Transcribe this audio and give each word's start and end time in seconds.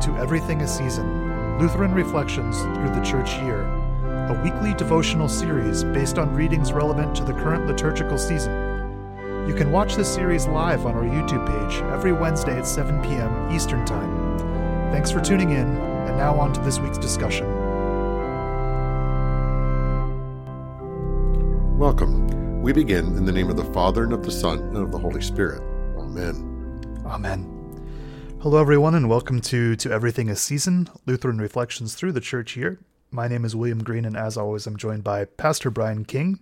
to 0.00 0.16
Everything 0.16 0.62
a 0.62 0.68
Season 0.68 1.58
Lutheran 1.58 1.92
Reflections 1.92 2.62
Through 2.62 2.94
the 2.94 3.02
Church 3.02 3.34
Year, 3.42 3.66
a 4.30 4.42
weekly 4.42 4.72
devotional 4.72 5.28
series 5.28 5.84
based 5.84 6.18
on 6.18 6.34
readings 6.34 6.72
relevant 6.72 7.14
to 7.16 7.24
the 7.24 7.34
current 7.34 7.66
liturgical 7.66 8.16
season. 8.16 8.50
You 9.46 9.54
can 9.54 9.70
watch 9.70 9.96
this 9.96 10.12
series 10.12 10.46
live 10.46 10.86
on 10.86 10.94
our 10.94 11.02
YouTube 11.02 11.46
page 11.46 11.82
every 11.92 12.12
Wednesday 12.12 12.56
at 12.56 12.66
7 12.66 13.02
p.m. 13.02 13.54
Eastern 13.54 13.84
Time. 13.84 14.38
Thanks 14.90 15.10
for 15.10 15.20
tuning 15.20 15.50
in, 15.50 15.66
and 15.66 16.16
now 16.16 16.34
on 16.40 16.54
to 16.54 16.60
this 16.60 16.78
week's 16.78 16.96
discussion. 16.96 17.46
Welcome. 21.78 22.62
We 22.62 22.72
begin 22.72 23.18
in 23.18 23.26
the 23.26 23.32
name 23.32 23.50
of 23.50 23.56
the 23.58 23.64
Father, 23.64 24.04
and 24.04 24.14
of 24.14 24.24
the 24.24 24.32
Son, 24.32 24.60
and 24.60 24.78
of 24.78 24.92
the 24.92 24.98
Holy 24.98 25.20
Spirit. 25.20 25.60
Amen. 25.98 27.02
Amen. 27.04 27.49
Hello, 28.42 28.58
everyone, 28.58 28.94
and 28.94 29.06
welcome 29.06 29.42
to 29.42 29.76
To 29.76 29.92
Everything 29.92 30.30
a 30.30 30.34
Season 30.34 30.88
Lutheran 31.04 31.36
Reflections 31.36 31.94
Through 31.94 32.12
the 32.12 32.22
Church 32.22 32.56
Year. 32.56 32.78
My 33.10 33.28
name 33.28 33.44
is 33.44 33.54
William 33.54 33.84
Green, 33.84 34.06
and 34.06 34.16
as 34.16 34.38
always, 34.38 34.66
I'm 34.66 34.78
joined 34.78 35.04
by 35.04 35.26
Pastor 35.26 35.70
Brian 35.70 36.06
King. 36.06 36.40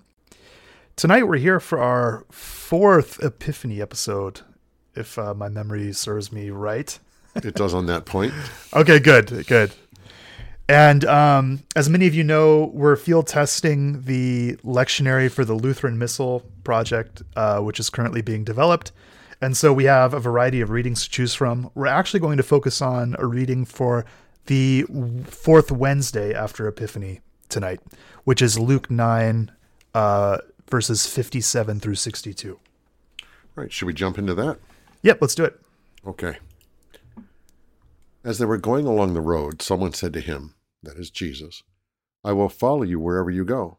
Tonight, 0.94 1.24
we're 1.24 1.38
here 1.38 1.58
for 1.58 1.80
our 1.80 2.24
fourth 2.30 3.20
Epiphany 3.20 3.82
episode, 3.82 4.42
if 4.94 5.18
uh, 5.18 5.34
my 5.34 5.48
memory 5.48 5.92
serves 5.92 6.30
me 6.30 6.50
right. 6.50 6.96
It 7.34 7.56
does 7.56 7.74
on 7.74 7.86
that 7.86 8.06
point. 8.06 8.32
Okay, 8.74 9.00
good, 9.00 9.44
good. 9.48 9.72
And 10.68 11.04
um, 11.04 11.64
as 11.74 11.90
many 11.90 12.06
of 12.06 12.14
you 12.14 12.22
know, 12.22 12.70
we're 12.74 12.94
field 12.94 13.26
testing 13.26 14.02
the 14.02 14.54
lectionary 14.62 15.28
for 15.28 15.44
the 15.44 15.54
Lutheran 15.54 15.98
Missal 15.98 16.44
project, 16.62 17.24
uh, 17.34 17.58
which 17.58 17.80
is 17.80 17.90
currently 17.90 18.22
being 18.22 18.44
developed. 18.44 18.92
And 19.40 19.56
so 19.56 19.72
we 19.72 19.84
have 19.84 20.14
a 20.14 20.20
variety 20.20 20.60
of 20.60 20.70
readings 20.70 21.04
to 21.04 21.10
choose 21.10 21.34
from. 21.34 21.70
We're 21.74 21.86
actually 21.86 22.20
going 22.20 22.38
to 22.38 22.42
focus 22.42 22.82
on 22.82 23.14
a 23.18 23.26
reading 23.26 23.64
for 23.64 24.04
the 24.46 24.84
fourth 25.26 25.70
Wednesday 25.70 26.34
after 26.34 26.66
Epiphany 26.66 27.20
tonight, 27.48 27.80
which 28.24 28.42
is 28.42 28.58
Luke 28.58 28.90
9, 28.90 29.50
uh, 29.94 30.38
verses 30.68 31.06
57 31.06 31.80
through 31.80 31.94
62. 31.94 32.58
Right. 33.54 33.72
Should 33.72 33.86
we 33.86 33.94
jump 33.94 34.18
into 34.18 34.34
that? 34.34 34.58
Yep, 35.02 35.18
let's 35.20 35.34
do 35.34 35.44
it. 35.44 35.60
Okay. 36.06 36.38
As 38.24 38.38
they 38.38 38.44
were 38.44 38.58
going 38.58 38.86
along 38.86 39.14
the 39.14 39.20
road, 39.20 39.62
someone 39.62 39.92
said 39.92 40.12
to 40.14 40.20
him, 40.20 40.54
that 40.82 40.96
is 40.96 41.10
Jesus, 41.10 41.62
I 42.24 42.32
will 42.32 42.48
follow 42.48 42.82
you 42.82 42.98
wherever 42.98 43.30
you 43.30 43.44
go. 43.44 43.78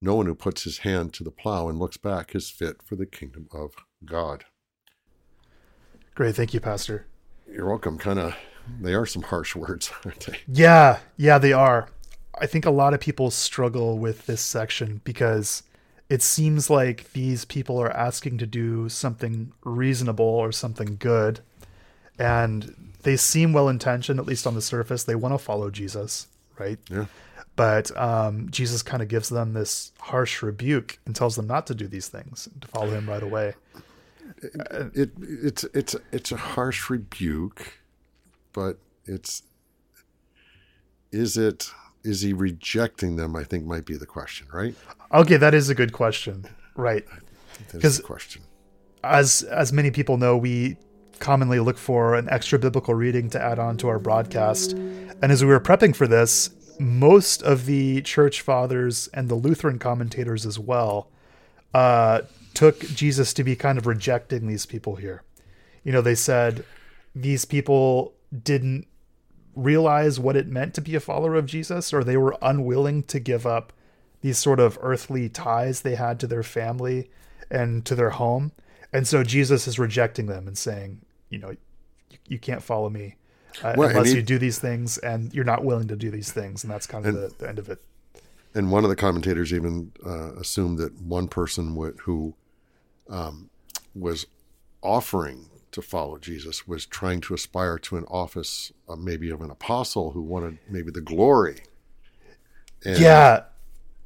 No 0.00 0.14
one 0.14 0.26
who 0.26 0.34
puts 0.34 0.64
his 0.64 0.78
hand 0.78 1.12
to 1.14 1.24
the 1.24 1.30
plow 1.30 1.68
and 1.68 1.78
looks 1.78 1.96
back 1.96 2.34
is 2.34 2.50
fit 2.50 2.82
for 2.82 2.94
the 2.94 3.06
kingdom 3.06 3.48
of 3.52 3.74
God. 4.04 4.44
Great. 6.14 6.36
Thank 6.36 6.54
you, 6.54 6.60
Pastor. 6.60 7.06
You're 7.50 7.68
welcome. 7.68 7.98
Kind 7.98 8.18
of, 8.18 8.36
they 8.80 8.94
are 8.94 9.06
some 9.06 9.22
harsh 9.22 9.56
words, 9.56 9.90
aren't 10.04 10.20
they? 10.20 10.38
Yeah, 10.46 10.98
yeah, 11.16 11.38
they 11.38 11.52
are. 11.52 11.88
I 12.40 12.46
think 12.46 12.64
a 12.64 12.70
lot 12.70 12.94
of 12.94 13.00
people 13.00 13.30
struggle 13.30 13.98
with 13.98 14.26
this 14.26 14.40
section 14.40 15.00
because 15.02 15.64
it 16.08 16.22
seems 16.22 16.70
like 16.70 17.12
these 17.12 17.44
people 17.44 17.78
are 17.78 17.90
asking 17.90 18.38
to 18.38 18.46
do 18.46 18.88
something 18.88 19.52
reasonable 19.64 20.24
or 20.24 20.52
something 20.52 20.96
good. 20.98 21.40
And 22.18 22.92
they 23.02 23.16
seem 23.16 23.52
well 23.52 23.68
intentioned, 23.68 24.18
at 24.18 24.26
least 24.26 24.46
on 24.46 24.54
the 24.54 24.62
surface. 24.62 25.04
They 25.04 25.14
want 25.14 25.34
to 25.34 25.38
follow 25.38 25.70
Jesus, 25.70 26.28
right? 26.58 26.78
Yeah. 26.90 27.06
But 27.58 27.90
um, 27.98 28.48
Jesus 28.50 28.84
kind 28.84 29.02
of 29.02 29.08
gives 29.08 29.30
them 29.30 29.52
this 29.52 29.90
harsh 29.98 30.44
rebuke 30.44 31.00
and 31.04 31.16
tells 31.16 31.34
them 31.34 31.48
not 31.48 31.66
to 31.66 31.74
do 31.74 31.88
these 31.88 32.06
things, 32.06 32.48
to 32.60 32.68
follow 32.68 32.90
him 32.90 33.10
right 33.10 33.22
away. 33.22 33.54
It, 34.40 34.92
it 34.94 35.10
it's 35.18 35.64
it's 35.74 35.96
it's 36.12 36.30
a 36.30 36.36
harsh 36.36 36.88
rebuke, 36.88 37.80
but 38.52 38.78
it's 39.06 39.42
is 41.10 41.36
it 41.36 41.68
is 42.04 42.20
he 42.20 42.32
rejecting 42.32 43.16
them? 43.16 43.34
I 43.34 43.42
think 43.42 43.66
might 43.66 43.86
be 43.86 43.96
the 43.96 44.06
question, 44.06 44.46
right? 44.52 44.76
Okay, 45.12 45.36
that 45.36 45.52
is 45.52 45.68
a 45.68 45.74
good 45.74 45.92
question, 45.92 46.46
right? 46.76 47.04
The 47.72 48.00
question. 48.04 48.42
As 49.02 49.42
as 49.42 49.72
many 49.72 49.90
people 49.90 50.16
know, 50.16 50.36
we 50.36 50.76
commonly 51.18 51.58
look 51.58 51.76
for 51.76 52.14
an 52.14 52.28
extra 52.28 52.56
biblical 52.56 52.94
reading 52.94 53.28
to 53.30 53.42
add 53.42 53.58
on 53.58 53.78
to 53.78 53.88
our 53.88 53.98
broadcast, 53.98 54.74
and 54.74 55.32
as 55.32 55.42
we 55.42 55.50
were 55.50 55.58
prepping 55.58 55.96
for 55.96 56.06
this, 56.06 56.50
most 56.78 57.42
of 57.42 57.66
the 57.66 58.02
church 58.02 58.40
fathers 58.40 59.08
and 59.12 59.28
the 59.28 59.34
Lutheran 59.34 59.78
commentators 59.78 60.46
as 60.46 60.58
well 60.58 61.10
uh, 61.74 62.22
took 62.54 62.80
Jesus 62.80 63.32
to 63.34 63.44
be 63.44 63.56
kind 63.56 63.78
of 63.78 63.86
rejecting 63.86 64.46
these 64.46 64.66
people 64.66 64.96
here. 64.96 65.22
You 65.84 65.92
know, 65.92 66.00
they 66.00 66.14
said 66.14 66.64
these 67.14 67.44
people 67.44 68.14
didn't 68.42 68.86
realize 69.54 70.20
what 70.20 70.36
it 70.36 70.46
meant 70.46 70.74
to 70.74 70.80
be 70.80 70.94
a 70.94 71.00
follower 71.00 71.34
of 71.34 71.46
Jesus, 71.46 71.92
or 71.92 72.04
they 72.04 72.16
were 72.16 72.36
unwilling 72.40 73.02
to 73.04 73.18
give 73.18 73.46
up 73.46 73.72
these 74.20 74.38
sort 74.38 74.60
of 74.60 74.78
earthly 74.80 75.28
ties 75.28 75.80
they 75.80 75.94
had 75.94 76.20
to 76.20 76.26
their 76.26 76.42
family 76.42 77.10
and 77.50 77.84
to 77.84 77.94
their 77.94 78.10
home. 78.10 78.52
And 78.92 79.06
so 79.06 79.22
Jesus 79.22 79.66
is 79.66 79.78
rejecting 79.78 80.26
them 80.26 80.46
and 80.46 80.56
saying, 80.56 81.02
you 81.28 81.38
know, 81.38 81.50
you, 81.50 82.18
you 82.26 82.38
can't 82.38 82.62
follow 82.62 82.88
me 82.88 83.16
uh, 83.62 83.74
well, 83.76 83.88
unless 83.88 84.10
he, 84.10 84.16
you 84.16 84.22
do 84.22 84.38
these 84.38 84.58
things 84.58 84.98
and 84.98 85.32
you're 85.32 85.44
not 85.44 85.64
willing 85.64 85.88
to 85.88 85.96
do 85.96 86.10
these 86.10 86.32
things. 86.32 86.64
And 86.64 86.72
that's 86.72 86.86
kind 86.86 87.06
of 87.06 87.14
and, 87.14 87.24
the, 87.24 87.34
the, 87.36 87.48
end 87.48 87.58
of 87.58 87.68
it. 87.68 87.80
And 88.54 88.70
one 88.70 88.84
of 88.84 88.90
the 88.90 88.96
commentators 88.96 89.52
even 89.52 89.92
uh, 90.04 90.34
assumed 90.36 90.78
that 90.78 91.00
one 91.00 91.28
person 91.28 91.74
w- 91.74 91.96
who 92.02 92.34
um, 93.08 93.50
was 93.94 94.26
offering 94.82 95.46
to 95.72 95.82
follow 95.82 96.18
Jesus 96.18 96.66
was 96.66 96.86
trying 96.86 97.20
to 97.22 97.34
aspire 97.34 97.78
to 97.78 97.96
an 97.96 98.04
office, 98.04 98.72
uh, 98.88 98.96
maybe 98.96 99.30
of 99.30 99.40
an 99.42 99.50
apostle 99.50 100.12
who 100.12 100.22
wanted 100.22 100.58
maybe 100.68 100.90
the 100.90 101.00
glory. 101.00 101.58
And, 102.84 102.98
yeah. 102.98 103.44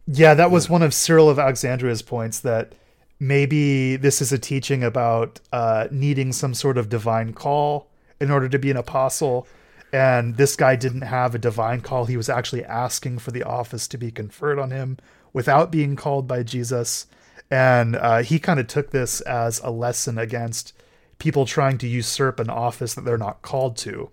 Yeah, 0.06 0.34
that 0.34 0.50
was 0.50 0.66
yeah. 0.66 0.72
one 0.72 0.82
of 0.82 0.92
Cyril 0.92 1.30
of 1.30 1.38
Alexandria's 1.38 2.02
points 2.02 2.40
that 2.40 2.74
maybe 3.20 3.94
this 3.94 4.20
is 4.20 4.32
a 4.32 4.38
teaching 4.38 4.82
about 4.82 5.40
uh, 5.52 5.86
needing 5.92 6.32
some 6.32 6.54
sort 6.54 6.76
of 6.76 6.88
divine 6.88 7.32
call 7.32 7.91
in 8.22 8.30
order 8.30 8.48
to 8.48 8.58
be 8.58 8.70
an 8.70 8.76
apostle. 8.76 9.48
And 9.92 10.36
this 10.36 10.54
guy 10.54 10.76
didn't 10.76 11.02
have 11.02 11.34
a 11.34 11.38
divine 11.38 11.80
call. 11.80 12.06
He 12.06 12.16
was 12.16 12.28
actually 12.28 12.64
asking 12.64 13.18
for 13.18 13.32
the 13.32 13.42
office 13.42 13.88
to 13.88 13.98
be 13.98 14.12
conferred 14.12 14.58
on 14.58 14.70
him 14.70 14.96
without 15.32 15.72
being 15.72 15.96
called 15.96 16.28
by 16.28 16.44
Jesus. 16.44 17.06
And 17.50 17.96
uh, 17.96 18.22
he 18.22 18.38
kind 18.38 18.60
of 18.60 18.68
took 18.68 18.90
this 18.90 19.20
as 19.22 19.58
a 19.58 19.70
lesson 19.70 20.18
against 20.18 20.72
people 21.18 21.44
trying 21.44 21.78
to 21.78 21.88
usurp 21.88 22.38
an 22.38 22.48
office 22.48 22.94
that 22.94 23.04
they're 23.04 23.18
not 23.18 23.42
called 23.42 23.76
to, 23.78 24.10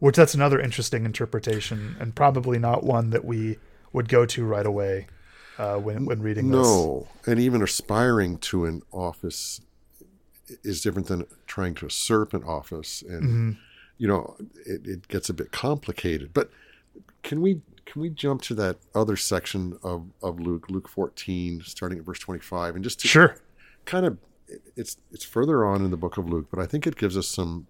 which 0.00 0.16
that's 0.16 0.34
another 0.34 0.58
interesting 0.58 1.04
interpretation 1.04 1.94
and 2.00 2.14
probably 2.14 2.58
not 2.58 2.82
one 2.82 3.10
that 3.10 3.24
we 3.24 3.58
would 3.92 4.08
go 4.08 4.24
to 4.24 4.44
right 4.44 4.66
away 4.66 5.06
uh, 5.58 5.76
when 5.76 6.06
when 6.06 6.22
reading 6.22 6.50
no. 6.50 6.58
this. 6.58 6.66
No, 6.66 7.08
and 7.26 7.38
even 7.38 7.62
aspiring 7.62 8.38
to 8.38 8.64
an 8.64 8.82
office 8.90 9.60
is 10.62 10.80
different 10.80 11.08
than 11.08 11.26
trying 11.46 11.74
to 11.76 11.86
usurp 11.86 12.34
an 12.34 12.44
office, 12.44 13.02
and 13.02 13.22
mm-hmm. 13.22 13.50
you 13.98 14.08
know 14.08 14.36
it, 14.66 14.86
it 14.86 15.08
gets 15.08 15.28
a 15.28 15.34
bit 15.34 15.52
complicated. 15.52 16.32
But 16.32 16.50
can 17.22 17.40
we 17.40 17.60
can 17.86 18.00
we 18.02 18.10
jump 18.10 18.42
to 18.42 18.54
that 18.54 18.78
other 18.94 19.16
section 19.16 19.78
of, 19.82 20.06
of 20.22 20.40
Luke, 20.40 20.70
Luke 20.70 20.88
14, 20.88 21.62
starting 21.64 21.98
at 21.98 22.04
verse 22.04 22.18
25, 22.18 22.76
and 22.76 22.84
just 22.84 23.00
to 23.00 23.08
sure, 23.08 23.36
kind 23.84 24.06
of 24.06 24.18
it's 24.76 24.96
it's 25.10 25.24
further 25.24 25.64
on 25.64 25.84
in 25.84 25.90
the 25.90 25.96
book 25.96 26.16
of 26.16 26.28
Luke, 26.28 26.46
but 26.50 26.60
I 26.60 26.66
think 26.66 26.86
it 26.86 26.96
gives 26.96 27.16
us 27.16 27.28
some 27.28 27.66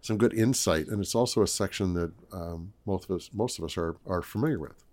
some 0.00 0.16
good 0.16 0.32
insight, 0.32 0.86
and 0.86 1.00
it's 1.00 1.14
also 1.14 1.42
a 1.42 1.46
section 1.46 1.94
that 1.94 2.12
um, 2.32 2.72
most 2.86 3.10
of 3.10 3.16
us 3.16 3.30
most 3.32 3.58
of 3.58 3.64
us 3.64 3.76
are 3.76 3.96
are 4.06 4.22
familiar 4.22 4.58
with. 4.58 4.84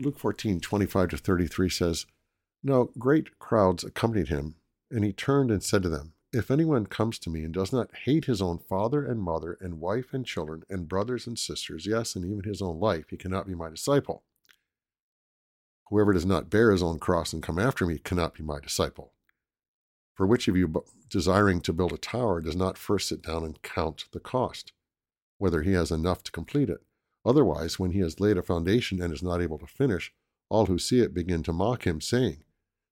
Luke 0.00 0.18
14, 0.18 0.60
25 0.60 1.10
to 1.10 1.16
33 1.18 1.68
says, 1.68 2.06
Now 2.62 2.88
great 2.98 3.38
crowds 3.38 3.84
accompanied 3.84 4.28
him, 4.28 4.54
and 4.90 5.04
he 5.04 5.12
turned 5.12 5.50
and 5.50 5.62
said 5.62 5.82
to 5.82 5.88
them, 5.88 6.12
If 6.32 6.50
anyone 6.50 6.86
comes 6.86 7.18
to 7.20 7.30
me 7.30 7.44
and 7.44 7.54
does 7.54 7.72
not 7.72 7.94
hate 8.04 8.24
his 8.24 8.42
own 8.42 8.58
father 8.58 9.04
and 9.04 9.20
mother 9.20 9.56
and 9.60 9.80
wife 9.80 10.12
and 10.12 10.26
children 10.26 10.64
and 10.68 10.88
brothers 10.88 11.26
and 11.26 11.38
sisters, 11.38 11.86
yes, 11.86 12.16
and 12.16 12.24
even 12.24 12.42
his 12.44 12.60
own 12.60 12.80
life, 12.80 13.06
he 13.10 13.16
cannot 13.16 13.46
be 13.46 13.54
my 13.54 13.70
disciple. 13.70 14.24
Whoever 15.88 16.12
does 16.12 16.26
not 16.26 16.50
bear 16.50 16.70
his 16.70 16.82
own 16.82 16.98
cross 16.98 17.32
and 17.32 17.42
come 17.42 17.58
after 17.58 17.84
me 17.84 17.98
cannot 17.98 18.34
be 18.34 18.42
my 18.42 18.60
disciple. 18.60 19.12
For 20.14 20.26
which 20.26 20.48
of 20.48 20.56
you, 20.56 20.84
desiring 21.08 21.60
to 21.62 21.72
build 21.72 21.92
a 21.92 21.98
tower, 21.98 22.40
does 22.40 22.54
not 22.54 22.78
first 22.78 23.08
sit 23.08 23.22
down 23.22 23.44
and 23.44 23.60
count 23.62 24.04
the 24.12 24.20
cost, 24.20 24.72
whether 25.38 25.62
he 25.62 25.72
has 25.72 25.90
enough 25.90 26.22
to 26.24 26.32
complete 26.32 26.68
it? 26.68 26.82
Otherwise, 27.24 27.78
when 27.78 27.92
he 27.92 28.00
has 28.00 28.20
laid 28.20 28.38
a 28.38 28.42
foundation 28.42 29.00
and 29.02 29.12
is 29.12 29.22
not 29.22 29.42
able 29.42 29.58
to 29.58 29.66
finish, 29.66 30.12
all 30.48 30.66
who 30.66 30.78
see 30.78 31.00
it 31.00 31.14
begin 31.14 31.42
to 31.42 31.52
mock 31.52 31.86
him, 31.86 32.00
saying, 32.00 32.44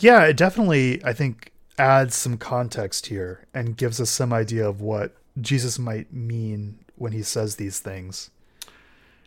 Yeah, 0.00 0.24
it 0.24 0.36
definitely, 0.36 1.04
I 1.04 1.12
think, 1.12 1.52
adds 1.76 2.14
some 2.14 2.36
context 2.36 3.06
here 3.06 3.46
and 3.54 3.76
gives 3.76 4.00
us 4.00 4.10
some 4.10 4.32
idea 4.32 4.68
of 4.68 4.80
what 4.80 5.14
Jesus 5.40 5.78
might 5.78 6.12
mean 6.12 6.78
when 6.96 7.12
he 7.12 7.22
says 7.22 7.56
these 7.56 7.78
things. 7.80 8.30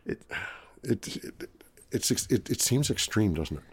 It, 0.06 0.22
it, 0.84 1.16
it, 1.16 1.50
it's, 1.92 2.12
it, 2.12 2.50
it 2.50 2.62
seems 2.62 2.90
extreme, 2.90 3.34
doesn't 3.34 3.58
it? 3.58 3.64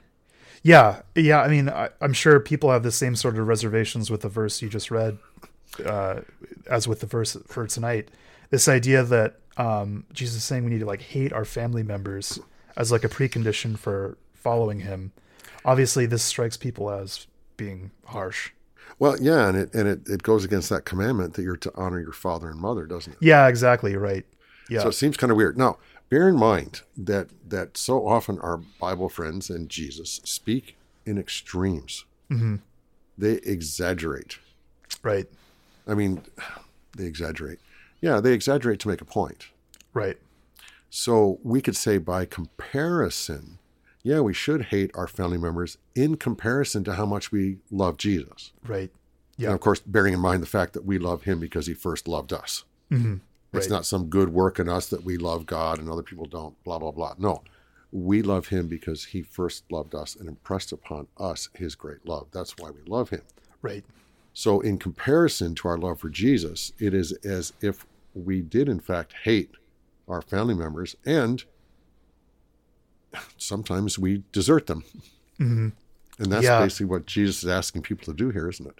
Yeah, 0.62 1.02
yeah. 1.14 1.40
I 1.40 1.48
mean, 1.48 1.68
I, 1.68 1.90
am 2.00 2.12
sure 2.12 2.40
people 2.40 2.70
have 2.70 2.82
the 2.82 2.92
same 2.92 3.14
sort 3.14 3.38
of 3.38 3.46
reservations 3.46 4.10
with 4.10 4.22
the 4.22 4.28
verse 4.28 4.60
you 4.60 4.68
just 4.68 4.90
read, 4.90 5.18
uh, 5.84 6.20
as 6.68 6.88
with 6.88 7.00
the 7.00 7.06
verse 7.06 7.36
for 7.46 7.66
tonight. 7.66 8.08
This 8.50 8.66
idea 8.66 9.04
that 9.04 9.36
um, 9.56 10.04
Jesus 10.12 10.36
is 10.36 10.44
saying 10.44 10.64
we 10.64 10.70
need 10.70 10.80
to 10.80 10.86
like 10.86 11.02
hate 11.02 11.32
our 11.32 11.44
family 11.44 11.82
members 11.82 12.40
as 12.76 12.90
like 12.90 13.04
a 13.04 13.08
precondition 13.08 13.78
for 13.78 14.18
following 14.34 14.80
him. 14.80 15.12
Obviously, 15.64 16.06
this 16.06 16.22
strikes 16.22 16.56
people 16.56 16.90
as 16.90 17.26
being 17.56 17.90
harsh. 18.06 18.50
Well, 18.98 19.16
yeah, 19.20 19.48
and 19.48 19.56
it 19.56 19.74
and 19.74 19.86
it, 19.88 20.08
it 20.08 20.22
goes 20.22 20.44
against 20.44 20.68
that 20.70 20.84
commandment 20.84 21.34
that 21.34 21.42
you're 21.42 21.56
to 21.58 21.72
honor 21.74 22.00
your 22.00 22.12
father 22.12 22.48
and 22.48 22.60
mother, 22.60 22.86
doesn't 22.86 23.12
it? 23.14 23.18
Yeah, 23.20 23.46
exactly. 23.46 23.96
Right. 23.96 24.24
Yeah. 24.68 24.80
So 24.80 24.88
it 24.88 24.94
seems 24.94 25.16
kind 25.16 25.30
of 25.30 25.36
weird. 25.36 25.56
Now, 25.56 25.78
bear 26.08 26.28
in 26.28 26.36
mind 26.36 26.82
that 26.96 27.28
that 27.48 27.76
so 27.76 28.06
often 28.06 28.38
our 28.40 28.56
Bible 28.56 29.08
friends 29.08 29.50
and 29.50 29.68
Jesus 29.68 30.20
speak 30.24 30.76
in 31.06 31.18
extremes. 31.18 32.04
Mm-hmm. 32.30 32.56
They 33.16 33.34
exaggerate. 33.34 34.38
Right. 35.02 35.26
I 35.86 35.94
mean, 35.94 36.22
they 36.96 37.04
exaggerate. 37.04 37.58
Yeah, 38.00 38.20
they 38.20 38.32
exaggerate 38.32 38.80
to 38.80 38.88
make 38.88 39.00
a 39.00 39.06
point. 39.06 39.48
Right. 39.92 40.18
So 40.90 41.38
we 41.42 41.60
could 41.60 41.76
say 41.76 41.98
by 41.98 42.24
comparison, 42.24 43.58
yeah, 44.02 44.20
we 44.20 44.34
should 44.34 44.66
hate 44.66 44.90
our 44.94 45.08
family 45.08 45.38
members 45.38 45.78
in 45.94 46.16
comparison 46.16 46.84
to 46.84 46.94
how 46.94 47.06
much 47.06 47.32
we 47.32 47.58
love 47.70 47.96
Jesus. 47.96 48.52
Right. 48.66 48.90
Yeah. 49.36 49.48
And 49.48 49.54
of 49.54 49.60
course, 49.60 49.80
bearing 49.80 50.14
in 50.14 50.20
mind 50.20 50.42
the 50.42 50.46
fact 50.46 50.72
that 50.72 50.84
we 50.84 50.98
love 50.98 51.24
him 51.24 51.38
because 51.40 51.66
he 51.66 51.74
first 51.74 52.08
loved 52.08 52.32
us. 52.32 52.64
Mm-hmm. 52.90 53.16
It's 53.52 53.68
not 53.68 53.86
some 53.86 54.06
good 54.08 54.28
work 54.28 54.58
in 54.58 54.68
us 54.68 54.88
that 54.90 55.04
we 55.04 55.16
love 55.16 55.46
God 55.46 55.78
and 55.78 55.88
other 55.88 56.02
people 56.02 56.26
don't, 56.26 56.62
blah, 56.64 56.78
blah, 56.78 56.90
blah. 56.90 57.14
No, 57.18 57.42
we 57.90 58.22
love 58.22 58.48
him 58.48 58.68
because 58.68 59.06
he 59.06 59.22
first 59.22 59.64
loved 59.70 59.94
us 59.94 60.14
and 60.16 60.28
impressed 60.28 60.72
upon 60.72 61.08
us 61.16 61.48
his 61.54 61.74
great 61.74 62.06
love. 62.06 62.26
That's 62.30 62.56
why 62.58 62.70
we 62.70 62.82
love 62.86 63.10
him. 63.10 63.22
Right. 63.62 63.84
So, 64.34 64.60
in 64.60 64.78
comparison 64.78 65.54
to 65.56 65.68
our 65.68 65.78
love 65.78 65.98
for 65.98 66.10
Jesus, 66.10 66.72
it 66.78 66.94
is 66.94 67.12
as 67.24 67.52
if 67.60 67.86
we 68.14 68.42
did, 68.42 68.68
in 68.68 68.80
fact, 68.80 69.14
hate 69.24 69.50
our 70.06 70.22
family 70.22 70.54
members 70.54 70.94
and 71.04 71.42
sometimes 73.36 73.98
we 73.98 74.18
desert 74.32 74.66
them. 74.66 74.84
hmm 75.38 75.68
And 76.18 76.32
that's 76.32 76.44
Yeah. 76.44 76.60
basically 76.60 76.86
what 76.86 77.06
Jesus 77.06 77.42
is 77.44 77.48
asking 77.48 77.82
people 77.82 78.04
to 78.06 78.16
do 78.16 78.30
here, 78.30 78.48
isn't 78.48 78.66
it? 78.66 78.74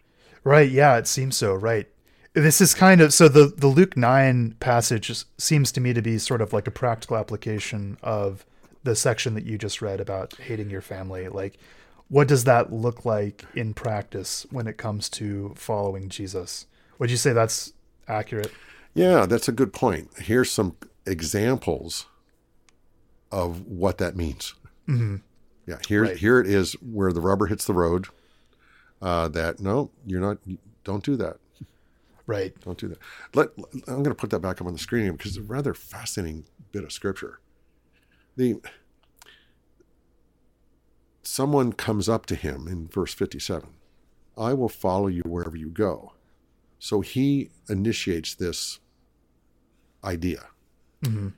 Right. 0.44 0.70
Yeah, 0.70 0.96
it 0.96 1.06
seems 1.06 1.36
so. 1.36 1.54
Right. 1.54 1.88
This 2.34 2.60
is 2.60 2.74
kind 2.74 3.00
of 3.00 3.12
so 3.12 3.28
the 3.28 3.52
the 3.56 3.66
Luke 3.68 3.96
nine 3.96 4.54
passage 4.60 5.24
seems 5.38 5.72
to 5.72 5.80
me 5.80 5.92
to 5.92 6.02
be 6.02 6.18
sort 6.18 6.40
of 6.40 6.52
like 6.52 6.66
a 6.66 6.70
practical 6.72 7.16
application 7.16 7.96
of 8.02 8.44
the 8.84 8.94
section 8.94 9.34
that 9.34 9.44
you 9.44 9.58
just 9.58 9.82
read 9.82 10.00
about 10.00 10.34
hating 10.34 10.70
your 10.70 10.80
family. 10.80 11.28
Like, 11.28 11.58
what 12.08 12.28
does 12.28 12.44
that 12.44 12.72
look 12.72 13.04
like 13.04 13.44
in 13.54 13.74
practice 13.74 14.46
when 14.50 14.66
it 14.66 14.76
comes 14.78 15.08
to 15.10 15.52
following 15.56 16.08
Jesus? 16.08 16.66
Would 16.98 17.10
you 17.10 17.16
say 17.16 17.32
that's 17.32 17.72
accurate? 18.06 18.52
Yeah, 18.94 19.26
that's 19.26 19.48
a 19.48 19.52
good 19.52 19.72
point. 19.72 20.08
Here's 20.18 20.50
some 20.50 20.76
examples 21.06 22.06
of 23.30 23.66
what 23.66 23.98
that 23.98 24.16
means. 24.16 24.54
hmm 24.86 25.16
Yeah, 25.66 25.78
here 25.86 26.02
Right. 26.02 26.16
here 26.16 26.40
it 26.40 26.46
is 26.46 26.72
where 26.74 27.12
the 27.12 27.20
rubber 27.20 27.46
hits 27.46 27.64
the 27.64 27.74
road. 27.74 28.06
Uh, 29.00 29.28
that 29.28 29.60
no, 29.60 29.90
you're 30.06 30.20
not. 30.20 30.38
Don't 30.84 31.04
do 31.04 31.14
that. 31.16 31.36
Right. 32.26 32.52
Don't 32.62 32.76
do 32.78 32.88
that. 32.88 32.98
Let 33.34 33.48
I'm 33.86 34.02
going 34.02 34.04
to 34.04 34.14
put 34.14 34.30
that 34.30 34.40
back 34.40 34.60
up 34.60 34.66
on 34.66 34.72
the 34.72 34.78
screen 34.78 35.12
because 35.12 35.36
it's 35.36 35.46
a 35.46 35.48
rather 35.52 35.72
fascinating 35.74 36.44
bit 36.72 36.84
of 36.84 36.92
scripture. 36.92 37.40
The 38.36 38.60
someone 41.22 41.72
comes 41.72 42.08
up 42.08 42.26
to 42.26 42.34
him 42.34 42.66
in 42.68 42.88
verse 42.88 43.14
57. 43.14 43.68
I 44.36 44.52
will 44.54 44.68
follow 44.68 45.08
you 45.08 45.22
wherever 45.26 45.56
you 45.56 45.68
go. 45.68 46.12
So 46.78 47.00
he 47.00 47.50
initiates 47.68 48.34
this 48.34 48.78
idea. 50.04 50.46
hmm 51.04 51.28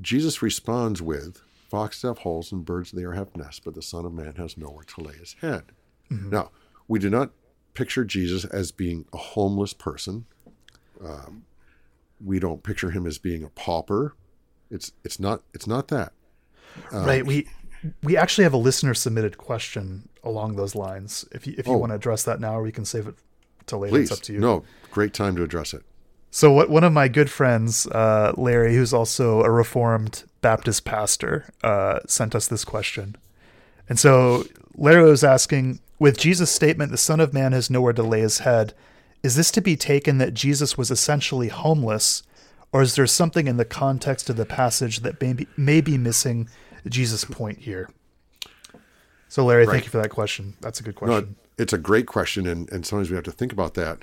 Jesus 0.00 0.42
responds 0.42 1.00
with, 1.02 1.40
Foxes 1.70 2.02
have 2.02 2.18
holes 2.18 2.52
and 2.52 2.64
birds 2.64 2.92
there 2.92 3.12
have 3.12 3.36
nests, 3.36 3.60
but 3.60 3.74
the 3.74 3.82
Son 3.82 4.04
of 4.04 4.12
Man 4.12 4.34
has 4.36 4.56
nowhere 4.56 4.84
to 4.84 5.00
lay 5.00 5.14
his 5.14 5.34
head. 5.40 5.64
Mhm. 6.10 6.30
Now, 6.30 6.50
we 6.86 6.98
do 6.98 7.10
not 7.10 7.30
picture 7.74 8.04
Jesus 8.04 8.44
as 8.44 8.70
being 8.70 9.06
a 9.12 9.16
homeless 9.16 9.72
person. 9.72 10.26
Um, 11.04 11.44
we 12.24 12.38
don't 12.38 12.62
picture 12.62 12.90
him 12.90 13.06
as 13.06 13.18
being 13.18 13.42
a 13.42 13.48
pauper. 13.50 14.14
It's 14.70 14.92
it's 15.04 15.18
not 15.20 15.42
it's 15.52 15.66
not 15.66 15.88
that. 15.88 16.12
Uh, 16.92 17.04
right. 17.04 17.26
We 17.26 17.48
we 18.02 18.16
actually 18.16 18.44
have 18.44 18.54
a 18.54 18.58
listener 18.58 18.94
submitted 18.94 19.36
question 19.38 20.08
along 20.24 20.56
those 20.56 20.74
lines. 20.74 21.24
If 21.32 21.46
you 21.46 21.54
if 21.58 21.66
you 21.66 21.72
Oh. 21.74 21.78
want 21.78 21.90
to 21.90 21.96
address 21.96 22.22
that 22.24 22.40
now, 22.40 22.58
or 22.58 22.62
we 22.62 22.72
can 22.72 22.84
save 22.84 23.06
it 23.08 23.16
to 23.66 23.76
later. 23.76 23.92
Please, 23.92 24.10
It's 24.10 24.20
up 24.20 24.24
to 24.26 24.32
you. 24.32 24.38
no, 24.40 24.64
great 24.92 25.12
time 25.12 25.36
to 25.36 25.42
address 25.42 25.74
it. 25.74 25.84
So 26.30 26.52
what 26.52 26.68
one 26.68 26.84
of 26.84 26.92
my 26.92 27.08
good 27.08 27.30
friends, 27.30 27.86
uh, 27.86 28.32
Larry, 28.36 28.74
who's 28.74 28.92
also 28.92 29.42
a 29.42 29.50
Reformed 29.50 30.24
Baptist 30.42 30.84
pastor, 30.84 31.46
uh, 31.62 32.00
sent 32.06 32.34
us 32.34 32.46
this 32.46 32.64
question. 32.64 33.16
And 33.88 33.98
so 33.98 34.44
Larry 34.76 35.08
was 35.08 35.24
asking, 35.24 35.80
with 35.98 36.18
Jesus' 36.18 36.50
statement, 36.50 36.90
"The 36.90 36.98
Son 36.98 37.20
of 37.20 37.32
Man 37.32 37.52
has 37.52 37.70
nowhere 37.70 37.94
to 37.94 38.02
lay 38.02 38.20
his 38.20 38.40
head," 38.40 38.74
is 39.22 39.34
this 39.36 39.50
to 39.52 39.62
be 39.62 39.76
taken 39.76 40.18
that 40.18 40.34
Jesus 40.34 40.76
was 40.76 40.90
essentially 40.90 41.48
homeless, 41.48 42.22
or 42.70 42.82
is 42.82 42.96
there 42.96 43.06
something 43.06 43.46
in 43.46 43.56
the 43.56 43.64
context 43.64 44.28
of 44.28 44.36
the 44.36 44.44
passage 44.44 45.00
that 45.00 45.20
may 45.22 45.32
be, 45.32 45.46
may 45.56 45.80
be 45.80 45.96
missing 45.96 46.48
Jesus' 46.86 47.24
point 47.24 47.60
here? 47.60 47.88
So 49.28 49.44
Larry, 49.44 49.64
Right. 49.64 49.72
thank 49.72 49.84
you 49.84 49.90
for 49.90 49.98
that 50.02 50.10
question. 50.10 50.54
That's 50.60 50.80
a 50.80 50.82
good 50.82 50.96
No, 51.00 51.06
question. 51.06 51.36
it's 51.56 51.72
a 51.72 51.78
great 51.78 52.06
question, 52.06 52.46
and, 52.46 52.70
and 52.70 52.84
sometimes 52.84 53.08
we 53.08 53.14
have 53.16 53.24
to 53.24 53.32
think 53.32 53.52
about 53.52 53.74
that. 53.74 54.00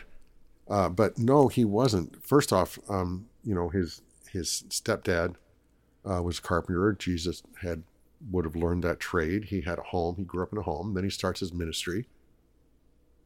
Uh, 0.70 0.90
but 0.90 1.18
no, 1.18 1.48
he 1.48 1.66
wasn't. 1.66 2.24
First 2.26 2.54
off, 2.54 2.80
um, 2.90 3.28
you 3.44 3.54
know, 3.54 3.70
his 3.70 4.02
his 4.32 4.64
stepdad 4.70 5.36
uh, 6.10 6.22
was 6.22 6.40
a 6.40 6.42
carpenter. 6.42 6.94
Jesus 6.94 7.44
had 7.62 7.84
would 8.32 8.46
have 8.46 8.56
learned 8.56 8.84
that 8.84 9.00
trade. 9.00 9.46
He 9.46 9.62
had 9.62 9.80
a 9.80 9.84
home. 9.84 10.16
He 10.18 10.24
grew 10.24 10.44
up 10.44 10.54
in 10.54 10.58
a 10.58 10.64
home. 10.64 10.94
Then 10.94 11.04
he 11.04 11.10
starts 11.10 11.42
his 11.42 11.54
ministry. 11.54 12.08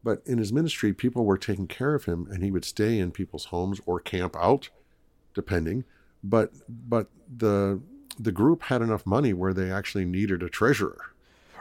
But 0.04 0.22
in 0.26 0.38
his 0.38 0.54
ministry, 0.54 0.94
people 0.94 1.26
were 1.26 1.38
taking 1.38 1.68
care 1.68 1.94
of 1.94 2.06
him, 2.06 2.28
and 2.32 2.44
he 2.44 2.52
would 2.52 2.66
stay 2.66 2.98
in 3.00 3.12
people's 3.12 3.46
homes 3.46 3.82
or 3.86 4.00
camp 4.00 4.36
out, 4.36 4.70
depending. 5.34 5.84
But 6.24 6.52
but 6.70 7.08
the 7.36 7.82
the 8.20 8.32
group 8.32 8.64
had 8.64 8.82
enough 8.82 9.06
money 9.06 9.34
where 9.34 9.54
they 9.54 9.72
actually 9.72 10.06
needed 10.06 10.42
a 10.42 10.50
treasurer. 10.50 11.12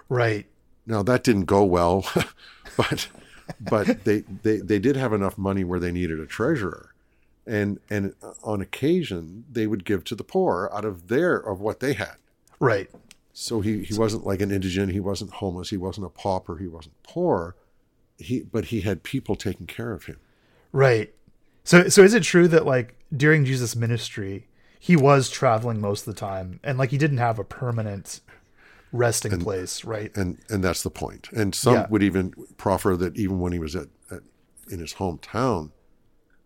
Right. 0.08 0.46
Now 0.86 1.02
that 1.02 1.24
didn't 1.24 1.46
go 1.46 1.64
well, 1.64 2.06
but 2.76 3.08
but 3.60 4.04
they, 4.04 4.20
they 4.42 4.58
they 4.58 4.78
did 4.78 4.96
have 4.96 5.12
enough 5.12 5.38
money 5.38 5.64
where 5.64 5.80
they 5.80 5.92
needed 5.92 6.20
a 6.20 6.26
treasurer, 6.26 6.94
and 7.46 7.78
and 7.90 8.14
on 8.42 8.60
occasion 8.60 9.44
they 9.50 9.66
would 9.66 9.84
give 9.84 10.04
to 10.04 10.14
the 10.14 10.24
poor 10.24 10.70
out 10.72 10.84
of 10.84 11.08
their 11.08 11.36
of 11.36 11.60
what 11.60 11.80
they 11.80 11.94
had. 11.94 12.16
Right. 12.58 12.90
So 13.32 13.60
he 13.60 13.84
he 13.84 13.94
wasn't 13.94 14.26
like 14.26 14.40
an 14.40 14.50
indigent, 14.50 14.92
he 14.92 15.00
wasn't 15.00 15.32
homeless, 15.32 15.70
he 15.70 15.76
wasn't 15.76 16.06
a 16.06 16.10
pauper, 16.10 16.56
he 16.56 16.66
wasn't 16.66 17.00
poor, 17.02 17.54
he 18.18 18.40
but 18.40 18.66
he 18.66 18.80
had 18.80 19.02
people 19.02 19.36
taking 19.36 19.66
care 19.66 19.92
of 19.92 20.04
him. 20.04 20.18
Right. 20.72 21.14
So 21.62 21.88
so 21.88 22.02
is 22.02 22.14
it 22.14 22.22
true 22.22 22.48
that 22.48 22.64
like 22.64 22.96
during 23.14 23.44
Jesus' 23.44 23.76
ministry, 23.76 24.48
he 24.78 24.96
was 24.96 25.30
traveling 25.30 25.80
most 25.80 26.06
of 26.06 26.14
the 26.14 26.18
time 26.18 26.60
and 26.64 26.78
like 26.78 26.90
he 26.90 26.98
didn't 26.98 27.18
have 27.18 27.38
a 27.38 27.44
permanent 27.44 28.20
resting 28.96 29.38
place, 29.40 29.84
right? 29.84 30.16
and 30.16 30.38
and 30.48 30.64
that's 30.64 30.82
the 30.82 30.90
point. 30.90 31.28
And 31.32 31.54
some 31.54 31.74
Yeah. 31.74 31.86
would 31.88 32.02
even 32.02 32.32
proffer 32.56 32.96
that 32.96 33.16
even 33.16 33.38
when 33.38 33.52
he 33.52 33.58
was 33.58 33.76
at, 33.76 33.88
at 34.10 34.20
in 34.70 34.80
his 34.80 34.94
hometown, 34.94 35.70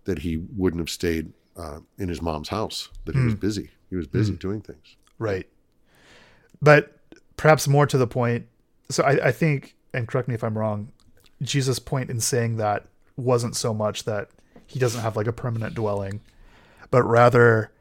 that 0.04 0.20
he 0.20 0.36
wouldn't 0.56 0.80
have 0.80 0.90
stayed 0.90 1.32
uh, 1.56 1.80
in 1.98 2.08
his 2.08 2.20
mom's 2.22 2.48
house, 2.48 2.88
that 3.04 3.14
he 3.14 3.22
was 3.22 3.34
busy. 3.34 3.70
He 3.88 3.96
was 3.96 4.06
busy 4.06 4.34
doing 4.34 4.60
things. 4.60 4.96
Right. 5.18 5.48
But 6.62 6.98
perhaps 7.36 7.66
more 7.66 7.86
to 7.86 7.98
the 7.98 8.06
point, 8.06 8.46
so 8.90 9.02
I, 9.02 9.28
I 9.28 9.32
think, 9.32 9.74
and 9.94 10.06
correct 10.06 10.28
me 10.28 10.34
if 10.34 10.44
I'm 10.44 10.56
wrong, 10.56 10.92
Jesus' 11.42 11.78
point 11.78 12.10
in 12.10 12.20
saying 12.20 12.56
that 12.58 12.86
wasn't 13.16 13.56
so 13.56 13.72
much 13.74 14.04
that 14.04 14.28
he 14.66 14.78
doesn't 14.78 15.00
have 15.00 15.16
like 15.16 15.26
a 15.26 15.32
permanent 15.32 15.74
dwelling, 15.74 16.20
but 16.90 17.02
rather 17.02 17.72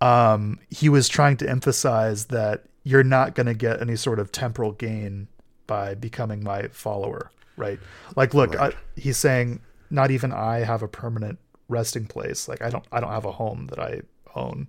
um, 0.00 0.58
he 0.70 0.88
was 0.88 1.08
trying 1.08 1.36
to 1.38 1.48
emphasize 1.48 2.26
that 2.26 2.64
you're 2.84 3.04
not 3.04 3.34
going 3.34 3.46
to 3.46 3.54
get 3.54 3.80
any 3.80 3.96
sort 3.96 4.18
of 4.18 4.32
temporal 4.32 4.72
gain 4.72 5.28
by 5.66 5.94
becoming 5.94 6.42
my 6.42 6.68
follower, 6.68 7.30
right? 7.56 7.78
Like, 8.16 8.34
look, 8.34 8.54
Right. 8.54 8.74
I, 8.74 9.00
he's 9.00 9.16
saying 9.16 9.60
not 9.90 10.10
even 10.10 10.32
I 10.32 10.60
have 10.60 10.82
a 10.82 10.88
permanent 10.88 11.38
resting 11.68 12.06
place. 12.06 12.48
Like, 12.48 12.60
I 12.62 12.70
don't, 12.70 12.84
I 12.90 13.00
don't 13.00 13.10
have 13.10 13.24
a 13.24 13.32
home 13.32 13.68
that 13.68 13.78
I 13.78 14.02
own, 14.34 14.66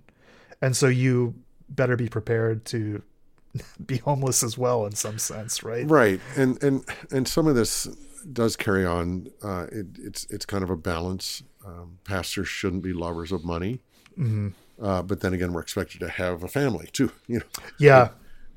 and 0.62 0.76
so 0.76 0.86
you 0.86 1.34
better 1.68 1.96
be 1.96 2.08
prepared 2.08 2.64
to 2.66 3.02
be 3.86 3.98
homeless 3.98 4.42
as 4.42 4.56
well 4.56 4.86
in 4.86 4.92
some 4.92 5.18
sense, 5.18 5.62
right? 5.62 5.88
Right, 5.88 6.20
and 6.36 6.62
and 6.62 6.84
and 7.10 7.26
some 7.26 7.46
of 7.46 7.54
this 7.54 7.88
does 8.32 8.56
carry 8.56 8.86
on. 8.86 9.28
Uh, 9.42 9.66
it, 9.72 9.86
it's 9.98 10.24
it's 10.30 10.46
kind 10.46 10.62
of 10.62 10.70
a 10.70 10.76
balance. 10.76 11.42
Um, 11.66 11.98
pastors 12.04 12.46
shouldn't 12.46 12.82
be 12.82 12.92
lovers 12.92 13.32
of 13.32 13.42
money, 13.44 13.80
hmm 14.14 14.48
uh, 14.80 15.02
but 15.02 15.20
then 15.20 15.32
again, 15.32 15.52
we're 15.52 15.60
expected 15.60 16.00
to 16.00 16.08
have 16.08 16.42
a 16.42 16.48
family 16.48 16.88
too. 16.92 17.12
You 17.26 17.38
know, 17.38 17.44
Yeah, 17.78 18.08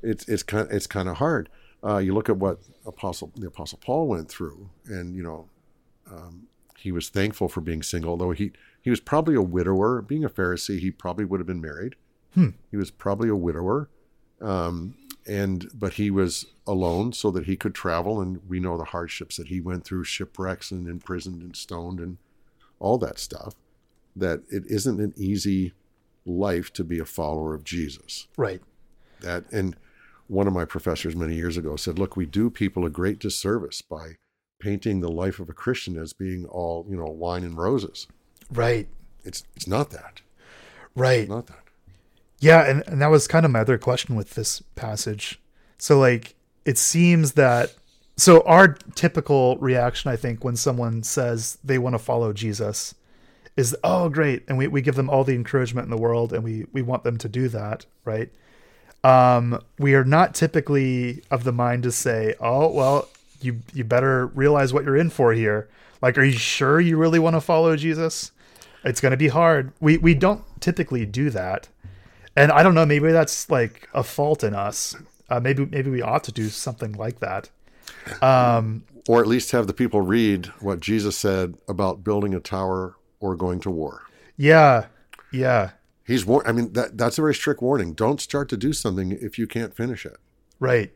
it's 0.02 0.28
it's 0.28 0.42
kind 0.42 0.68
it's 0.70 0.86
kind 0.86 1.08
of 1.08 1.16
hard. 1.16 1.48
Uh, 1.84 1.98
you 1.98 2.12
look 2.12 2.28
at 2.28 2.36
what 2.36 2.58
apostle 2.86 3.32
the 3.36 3.46
apostle 3.46 3.78
Paul 3.82 4.08
went 4.08 4.28
through, 4.28 4.70
and 4.86 5.14
you 5.14 5.22
know, 5.22 5.48
um, 6.10 6.48
he 6.76 6.92
was 6.92 7.08
thankful 7.08 7.48
for 7.48 7.60
being 7.60 7.82
single, 7.82 8.16
though 8.16 8.32
he 8.32 8.52
he 8.80 8.90
was 8.90 9.00
probably 9.00 9.34
a 9.34 9.42
widower. 9.42 10.02
Being 10.02 10.24
a 10.24 10.30
Pharisee, 10.30 10.80
he 10.80 10.90
probably 10.90 11.24
would 11.24 11.40
have 11.40 11.46
been 11.46 11.60
married. 11.60 11.96
Hmm. 12.34 12.50
He 12.70 12.76
was 12.76 12.90
probably 12.90 13.28
a 13.28 13.36
widower, 13.36 13.88
um, 14.40 14.94
and 15.26 15.68
but 15.74 15.94
he 15.94 16.10
was 16.10 16.46
alone 16.66 17.12
so 17.12 17.30
that 17.30 17.46
he 17.46 17.56
could 17.56 17.74
travel. 17.74 18.20
And 18.20 18.40
we 18.48 18.60
know 18.60 18.76
the 18.76 18.84
hardships 18.84 19.36
that 19.36 19.48
he 19.48 19.60
went 19.60 19.84
through, 19.84 20.04
shipwrecks 20.04 20.70
and 20.70 20.88
imprisoned 20.88 21.42
and 21.42 21.56
stoned 21.56 22.00
and 22.00 22.18
all 22.80 22.98
that 22.98 23.18
stuff. 23.18 23.54
That 24.16 24.42
it 24.48 24.64
isn't 24.66 25.00
an 25.00 25.14
easy 25.16 25.74
life 26.28 26.72
to 26.74 26.84
be 26.84 26.98
a 26.98 27.04
follower 27.04 27.54
of 27.54 27.64
Jesus 27.64 28.28
right. 28.36 28.60
that 29.20 29.44
and 29.52 29.76
one 30.28 30.46
of 30.46 30.52
my 30.52 30.64
professors 30.64 31.16
many 31.16 31.34
years 31.34 31.56
ago 31.56 31.74
said 31.76 31.98
look 31.98 32.16
we 32.16 32.26
do 32.26 32.50
people 32.50 32.84
a 32.84 32.90
great 32.90 33.18
disservice 33.18 33.80
by 33.82 34.16
painting 34.60 35.00
the 35.00 35.10
life 35.10 35.38
of 35.40 35.48
a 35.48 35.52
christian 35.54 35.96
as 35.96 36.12
being 36.12 36.44
all 36.46 36.84
you 36.88 36.96
know 36.96 37.06
wine 37.06 37.44
and 37.44 37.56
roses 37.56 38.06
Right. 38.50 38.88
it's 39.24 39.44
it's 39.56 39.66
not 39.66 39.90
that 39.90 40.20
Right. 40.94 41.28
not 41.28 41.46
that 41.46 41.64
Yeah, 42.40 42.68
and, 42.68 42.82
and 42.86 43.00
that 43.00 43.08
was 43.10 43.26
kind 43.28 43.44
of 43.46 43.52
my 43.52 43.60
other 43.60 43.78
question 43.78 44.14
with 44.16 44.30
this 44.34 44.62
passage. 44.74 45.40
So 45.78 45.98
like 45.98 46.34
it 46.64 46.76
seems 46.78 47.32
that 47.32 47.74
so 48.16 48.42
our 48.42 48.68
typical 48.96 49.56
reaction, 49.58 50.10
I 50.10 50.16
think, 50.16 50.42
when 50.44 50.56
someone 50.56 51.02
says 51.04 51.58
they 51.62 51.78
want 51.78 51.94
to 51.94 51.98
follow 52.00 52.32
Jesus 52.32 52.94
is 53.58 53.76
oh 53.84 54.08
great, 54.08 54.44
and 54.48 54.56
we, 54.56 54.68
we 54.68 54.80
give 54.80 54.94
them 54.94 55.10
all 55.10 55.24
the 55.24 55.34
encouragement 55.34 55.84
in 55.84 55.90
the 55.90 56.00
world 56.00 56.32
and 56.32 56.42
we, 56.42 56.66
we 56.72 56.80
want 56.80 57.04
them 57.04 57.18
to 57.18 57.28
do 57.28 57.48
that, 57.48 57.84
right? 58.04 58.30
Um, 59.04 59.60
we 59.78 59.94
are 59.94 60.04
not 60.04 60.34
typically 60.34 61.22
of 61.30 61.44
the 61.44 61.52
mind 61.52 61.82
to 61.82 61.92
say, 61.92 62.34
Oh, 62.40 62.70
well, 62.70 63.08
you 63.40 63.60
you 63.74 63.84
better 63.84 64.26
realize 64.28 64.72
what 64.72 64.84
you're 64.84 64.96
in 64.96 65.10
for 65.10 65.32
here. 65.32 65.68
Like, 66.00 66.16
are 66.16 66.24
you 66.24 66.38
sure 66.38 66.80
you 66.80 66.96
really 66.96 67.18
want 67.18 67.36
to 67.36 67.40
follow 67.40 67.76
Jesus? 67.76 68.32
It's 68.84 69.00
gonna 69.00 69.16
be 69.16 69.28
hard. 69.28 69.72
We 69.80 69.98
we 69.98 70.14
don't 70.14 70.42
typically 70.60 71.04
do 71.04 71.30
that 71.30 71.68
and 72.38 72.52
I 72.52 72.62
don't 72.62 72.76
know, 72.76 72.86
maybe 72.86 73.10
that's 73.10 73.50
like 73.50 73.88
a 73.92 74.04
fault 74.04 74.44
in 74.44 74.54
us. 74.54 74.94
Uh, 75.28 75.40
maybe 75.40 75.66
maybe 75.66 75.90
we 75.90 76.02
ought 76.02 76.22
to 76.24 76.32
do 76.32 76.48
something 76.48 76.92
like 76.92 77.18
that. 77.18 77.50
Um, 78.22 78.84
or 79.08 79.20
at 79.20 79.26
least 79.26 79.50
have 79.50 79.66
the 79.66 79.72
people 79.72 80.02
read 80.02 80.46
what 80.60 80.80
jesus 80.80 81.16
said 81.16 81.56
about 81.66 82.04
building 82.04 82.34
a 82.34 82.40
tower 82.40 82.94
or 83.20 83.34
going 83.36 83.60
to 83.60 83.70
war. 83.70 84.02
Yeah, 84.36 84.86
yeah, 85.32 85.70
he's 86.06 86.24
war- 86.24 86.46
i 86.46 86.52
mean 86.52 86.72
that 86.74 86.96
that's 86.96 87.18
a 87.18 87.22
very 87.22 87.34
strict 87.34 87.60
warning. 87.60 87.94
Don't 87.94 88.20
start 88.20 88.48
to 88.50 88.56
do 88.56 88.72
something 88.72 89.12
if 89.12 89.38
you 89.38 89.46
can't 89.46 89.74
finish 89.74 90.06
it. 90.06 90.16
Right, 90.60 90.92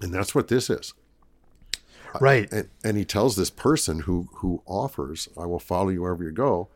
and 0.00 0.12
that's 0.12 0.34
what 0.34 0.48
this 0.48 0.70
is. 0.70 0.94
Right, 2.20 2.50
and, 2.52 2.68
and 2.84 2.96
he 2.96 3.04
tells 3.04 3.34
this 3.34 3.50
person 3.50 4.00
who 4.00 4.28
who 4.36 4.62
offers 4.66 5.28
i 5.36 5.46
will 5.46 5.58
follow 5.58 5.88
you 5.88 6.02
wherever 6.02 6.22
you 6.22 6.30
go. 6.30 6.68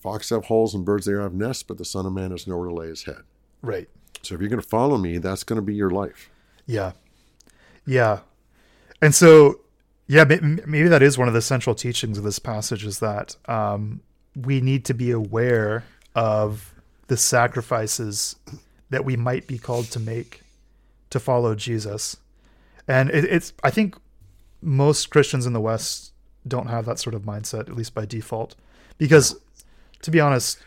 Fox 0.00 0.30
have 0.30 0.44
holes 0.46 0.74
and 0.74 0.84
birds 0.84 1.06
there 1.06 1.20
have 1.20 1.34
nests 1.34 1.62
but 1.62 1.78
the 1.78 1.84
son 1.84 2.06
of 2.06 2.12
man 2.12 2.30
has 2.30 2.46
nowhere 2.46 2.68
to 2.68 2.74
lay 2.74 2.86
his 2.88 3.04
head. 3.04 3.22
Right. 3.60 3.88
so 4.22 4.34
if 4.34 4.40
you're 4.40 4.50
going 4.50 4.62
to 4.62 4.68
follow 4.68 4.98
me 4.98 5.18
that's 5.18 5.42
going 5.44 5.56
to 5.56 5.62
be 5.62 5.74
your 5.74 5.90
life. 5.90 6.30
Yeah, 6.66 6.92
yeah. 7.86 8.20
And 9.00 9.12
so, 9.14 9.61
yeah, 10.12 10.24
maybe 10.24 10.88
that 10.88 11.02
is 11.02 11.16
one 11.16 11.26
of 11.26 11.32
the 11.32 11.40
central 11.40 11.74
teachings 11.74 12.18
of 12.18 12.24
this 12.24 12.38
passage 12.38 12.84
is 12.84 12.98
that 12.98 13.34
um, 13.46 14.02
we 14.36 14.60
need 14.60 14.84
to 14.84 14.92
be 14.92 15.10
aware 15.10 15.84
of 16.14 16.74
the 17.06 17.16
sacrifices 17.16 18.36
that 18.90 19.06
we 19.06 19.16
might 19.16 19.46
be 19.46 19.56
called 19.56 19.86
to 19.86 19.98
make 19.98 20.42
to 21.08 21.18
follow 21.18 21.54
Jesus. 21.54 22.18
And 22.86 23.08
it, 23.08 23.24
it's, 23.24 23.54
I 23.64 23.70
think 23.70 23.96
most 24.60 25.08
Christians 25.08 25.46
in 25.46 25.54
the 25.54 25.62
West 25.62 26.12
don't 26.46 26.66
have 26.66 26.84
that 26.84 26.98
sort 26.98 27.14
of 27.14 27.22
mindset, 27.22 27.70
at 27.70 27.74
least 27.74 27.94
by 27.94 28.04
default, 28.04 28.54
because 28.98 29.40
to 30.02 30.10
be 30.10 30.20
honest, 30.20 30.58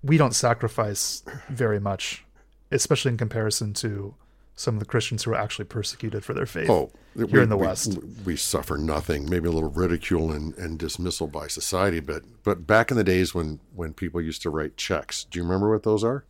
we 0.00 0.16
don't 0.16 0.34
sacrifice 0.34 1.24
very 1.48 1.80
much, 1.80 2.24
especially 2.70 3.10
in 3.10 3.16
comparison 3.16 3.74
to 3.74 4.14
some 4.60 4.74
of 4.74 4.80
the 4.80 4.84
Christians 4.86 5.24
who 5.24 5.30
are 5.32 5.36
actually 5.36 5.64
persecuted 5.64 6.22
for 6.22 6.34
their 6.34 6.44
faith. 6.44 6.68
oh 6.68 6.90
Here 7.16 7.40
in 7.40 7.48
the 7.48 7.56
West. 7.56 7.98
we, 7.98 8.32
we 8.32 8.36
suffer 8.36 8.76
nothing 8.76 9.28
maybe 9.28 9.48
a 9.48 9.50
little 9.50 9.70
ridicule 9.70 10.30
and, 10.30 10.54
and 10.58 10.78
dismissal 10.78 11.26
by 11.26 11.46
society 11.46 11.98
but 11.98 12.22
but 12.44 12.66
back 12.66 12.90
in 12.90 12.96
the 12.98 13.04
days 13.04 13.34
when 13.34 13.60
when 13.74 13.94
people 13.94 14.20
used 14.20 14.42
to 14.42 14.50
write 14.50 14.76
checks 14.76 15.24
do 15.24 15.38
you 15.38 15.42
remember 15.44 15.70
what 15.70 15.82
those 15.82 16.04
are 16.04 16.26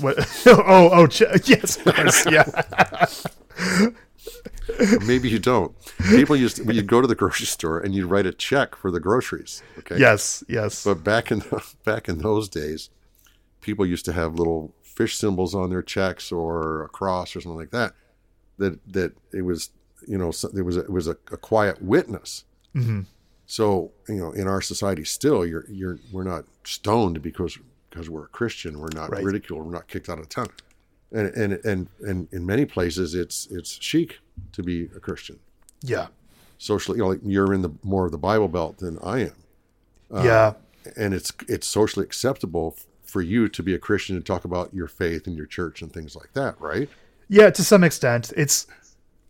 What? 0.00 0.16
oh, 0.46 0.88
oh, 0.92 1.06
ch- 1.06 1.22
yes, 1.44 1.76
of 1.84 1.94
course, 1.94 2.26
yeah, 2.30 2.46
maybe 5.06 5.28
you 5.28 5.38
don't 5.38 5.74
people 6.10 6.34
used 6.36 6.56
to, 6.56 6.72
you'd 6.72 6.86
go 6.86 7.00
to 7.00 7.06
the 7.06 7.14
grocery 7.14 7.46
store 7.46 7.78
and 7.78 7.94
you'd 7.94 8.06
write 8.06 8.24
a 8.24 8.32
check 8.32 8.74
for 8.76 8.90
the 8.90 9.00
groceries 9.00 9.62
okay 9.78 9.98
yes, 9.98 10.44
yes, 10.48 10.84
But 10.84 11.02
back 11.04 11.30
in 11.32 11.42
back 11.84 12.08
in 12.08 12.18
those 12.18 12.48
days, 12.48 12.88
people 13.60 13.84
used 13.84 14.04
to 14.06 14.12
have 14.12 14.34
little 14.34 14.74
fish 14.94 15.16
symbols 15.16 15.54
on 15.54 15.70
their 15.70 15.82
checks 15.82 16.30
or 16.32 16.82
a 16.84 16.88
cross 16.88 17.34
or 17.36 17.40
something 17.40 17.58
like 17.58 17.70
that. 17.70 17.94
That 18.58 18.78
that 18.92 19.12
it 19.32 19.42
was 19.42 19.70
you 20.06 20.18
know 20.18 20.32
there 20.52 20.64
was 20.64 20.76
a, 20.76 20.80
it 20.80 20.90
was 20.90 21.08
a, 21.08 21.16
a 21.30 21.36
quiet 21.36 21.80
witness. 21.82 22.44
hmm 22.72 23.00
So 23.46 23.92
you 24.08 24.16
know 24.16 24.32
in 24.32 24.46
our 24.48 24.60
society 24.60 25.04
still 25.04 25.44
you're 25.46 25.64
you're 25.70 25.98
we're 26.12 26.24
not 26.24 26.44
stoned 26.64 27.22
because 27.22 27.58
because 27.90 28.08
we're 28.08 28.24
a 28.24 28.28
Christian. 28.28 28.78
We're 28.80 28.88
not 28.94 29.10
Right. 29.10 29.24
ridiculed. 29.24 29.64
We're 29.66 29.72
not 29.72 29.88
kicked 29.88 30.08
out 30.08 30.18
of 30.18 30.28
town. 30.28 30.48
And 31.12 31.28
and 31.36 31.52
and 31.64 31.88
and 32.00 32.28
in 32.32 32.46
many 32.46 32.64
places 32.64 33.14
it's 33.14 33.46
it's 33.50 33.70
chic 33.80 34.18
to 34.52 34.62
be 34.62 34.84
a 34.96 35.00
Christian. 35.00 35.38
yeah, 35.82 36.06
Socially, 36.58 36.96
you 36.98 37.02
know, 37.04 37.10
like 37.10 37.20
you're 37.24 37.52
in 37.52 37.60
the 37.62 37.70
more 37.82 38.06
of 38.06 38.12
the 38.12 38.18
Bible 38.18 38.48
Belt 38.48 38.78
than 38.78 38.98
I 39.02 39.18
am. 39.28 39.34
Uh, 40.14 40.22
yeah, 40.24 40.52
and 40.96 41.12
it's 41.12 41.32
it's 41.48 41.66
socially 41.66 42.04
acceptable 42.06 42.76
for 43.12 43.20
you 43.22 43.46
to 43.48 43.62
be 43.62 43.74
a 43.74 43.78
Christian 43.78 44.16
and 44.16 44.24
talk 44.24 44.44
about 44.44 44.72
your 44.72 44.88
faith 44.88 45.26
and 45.26 45.36
your 45.36 45.46
church 45.46 45.82
and 45.82 45.92
things 45.92 46.16
like 46.16 46.32
that, 46.32 46.58
right? 46.60 46.88
yeah. 47.28 47.50
To 47.50 47.62
some 47.64 47.84
extent, 47.84 48.32
it's 48.36 48.66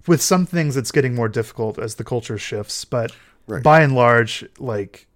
with 0.07 0.23
some 0.23 0.47
things 0.47 0.77
it's 0.77 0.93
getting 0.93 1.15
more 1.15 1.29
difficult 1.29 1.79
as 1.79 1.97
the 1.97 2.05
culture 2.05 2.39
shifts, 2.39 2.85
but 2.85 3.13
Right. 3.49 3.63
by 3.63 3.81
and 3.83 3.95
large, 3.95 4.45
like 4.59 5.07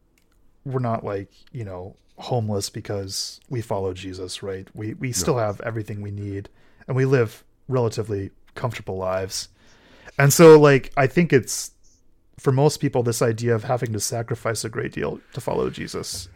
we're 0.64 0.80
not 0.80 1.04
like 1.04 1.30
you 1.52 1.64
know 1.64 1.94
homeless 2.18 2.70
because 2.70 3.40
we 3.49 3.61
follow 3.62 3.92
Jesus, 3.94 4.42
right? 4.42 4.66
We 4.75 4.94
we 4.94 5.12
still 5.12 5.38
have 5.38 5.61
everything 5.61 6.02
we 6.02 6.11
need, 6.11 6.49
and 6.88 6.96
we 6.96 7.04
live 7.04 7.44
relatively 7.68 8.30
comfortable 8.54 8.96
lives. 8.96 9.49
And 10.18 10.32
so, 10.32 10.58
like, 10.58 10.92
I 10.96 11.06
think 11.06 11.32
it's 11.32 11.73
for 12.38 12.52
most 12.52 12.78
people, 12.78 13.02
this 13.02 13.23
idea 13.23 13.54
of 13.54 13.64
having 13.64 13.92
to 13.92 14.00
sacrifice 14.00 14.64
a 14.64 14.68
great 14.68 14.92
deal 14.92 15.20
to 15.35 15.40
follow 15.40 15.70
Jesus 15.70 16.28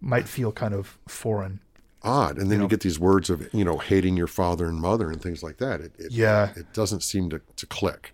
might 0.00 0.28
feel 0.28 0.52
kind 0.52 0.74
of 0.74 0.98
foreign. 1.08 1.60
Odd, 2.02 2.38
and 2.38 2.50
then 2.50 2.58
Yeah. 2.58 2.64
you 2.64 2.68
get 2.68 2.80
these 2.80 2.98
words 2.98 3.30
of 3.30 3.52
you 3.52 3.64
know 3.64 3.78
hating 3.78 4.16
your 4.16 4.26
father 4.26 4.66
and 4.66 4.78
mother 4.80 5.10
and 5.10 5.20
things 5.20 5.42
like 5.42 5.58
that. 5.58 5.80
It, 5.80 5.92
it 5.98 6.12
Yeah. 6.12 6.50
it 6.56 6.72
doesn't 6.72 7.02
seem 7.02 7.30
to 7.30 7.40
to 7.56 7.66
click. 7.66 8.12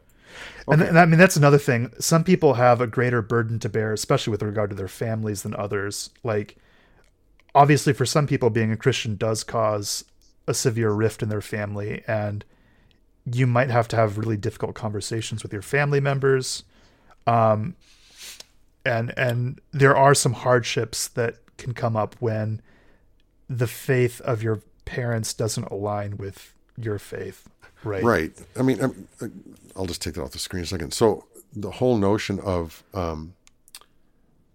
And, 0.66 0.80
and 0.80 0.98
I 0.98 1.04
mean, 1.04 1.18
that's 1.18 1.36
another 1.36 1.58
thing. 1.58 1.92
Some 1.98 2.24
people 2.24 2.54
have 2.54 2.80
a 2.80 2.86
greater 2.86 3.20
burden 3.20 3.58
to 3.58 3.68
bear, 3.68 3.92
especially 3.92 4.30
with 4.30 4.42
regard 4.42 4.70
to 4.70 4.76
their 4.76 4.88
families 4.88 5.42
than 5.42 5.54
others. 5.56 6.08
Like, 6.24 6.56
obviously, 7.54 7.92
for 7.92 8.06
some 8.06 8.26
people, 8.26 8.48
being 8.48 8.72
a 8.72 8.76
Christian 8.78 9.16
does 9.16 9.44
cause 9.44 10.04
a 10.48 10.54
severe 10.54 10.90
rift 10.92 11.22
in 11.22 11.28
their 11.28 11.42
family, 11.42 12.02
and 12.06 12.44
you 13.30 13.46
might 13.46 13.68
have 13.70 13.88
to 13.88 13.96
have 13.96 14.16
really 14.16 14.36
difficult 14.38 14.74
conversations 14.74 15.42
with 15.42 15.52
your 15.52 15.62
family 15.62 16.00
members. 16.00 16.64
Um, 17.26 17.74
and 18.86 19.12
and 19.18 19.60
there 19.72 19.96
are 19.96 20.14
some 20.14 20.32
hardships 20.32 21.08
that 21.08 21.36
can 21.58 21.74
come 21.74 21.94
up 21.96 22.16
when 22.20 22.62
the 23.58 23.66
faith 23.66 24.20
of 24.22 24.42
your 24.42 24.60
parents 24.84 25.34
doesn't 25.34 25.64
align 25.64 26.16
with 26.16 26.54
your 26.76 26.98
faith, 26.98 27.48
right? 27.84 28.02
Right. 28.02 28.32
I 28.56 28.62
mean, 28.62 28.80
I'm, 28.80 29.08
I'll 29.76 29.86
just 29.86 30.02
take 30.02 30.14
that 30.14 30.22
off 30.22 30.30
the 30.32 30.38
screen 30.38 30.62
a 30.62 30.66
second. 30.66 30.92
So 30.92 31.26
the 31.54 31.70
whole 31.72 31.96
notion 31.98 32.40
of 32.40 32.82
um, 32.94 33.34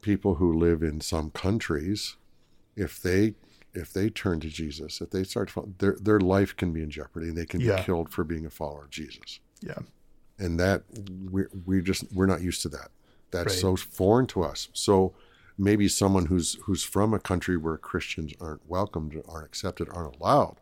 people 0.01 0.36
who 0.36 0.58
live 0.58 0.84
in 0.84 1.01
some 1.01 1.30
countries, 1.32 2.16
if 2.75 3.01
they 3.01 3.36
if 3.74 3.94
they 3.94 4.10
turn 4.10 4.39
to 4.39 4.48
Jesus, 4.50 5.01
if 5.01 5.12
they 5.12 5.24
start 5.24 5.50
to 5.50 5.54
follow, 5.54 5.74
their 5.77 5.96
their 6.01 6.20
life 6.20 6.56
can 6.56 6.72
be 6.74 6.82
in 6.82 6.89
jeopardy 6.89 7.27
and 7.27 7.38
they 7.38 7.46
can 7.46 7.62
Yeah. 7.62 7.77
be 7.77 7.84
killed 7.84 8.10
for 8.10 8.24
being 8.24 8.46
a 8.46 8.50
follower 8.50 8.84
of 8.86 8.89
Jesus. 8.89 9.39
Yeah. 9.62 9.80
And 10.39 10.60
that 10.60 10.84
we 11.32 11.44
we 11.66 11.82
just 11.82 12.12
we're 12.13 12.25
not 12.25 12.42
used 12.42 12.62
to 12.63 12.70
that. 12.70 12.89
That's 13.32 13.54
Right. 13.54 13.62
so 13.62 13.75
foreign 13.75 14.27
to 14.27 14.44
us. 14.44 14.70
So 14.74 15.13
maybe 15.58 15.88
someone 15.88 16.28
who's 16.28 16.56
who's 16.64 16.84
from 16.84 17.14
a 17.14 17.20
country 17.20 17.58
where 17.58 17.78
Christians 17.78 18.34
aren't 18.40 18.68
welcomed, 18.70 19.22
aren't 19.28 19.46
accepted, 19.46 19.88
aren't 19.92 20.16
allowed, 20.16 20.58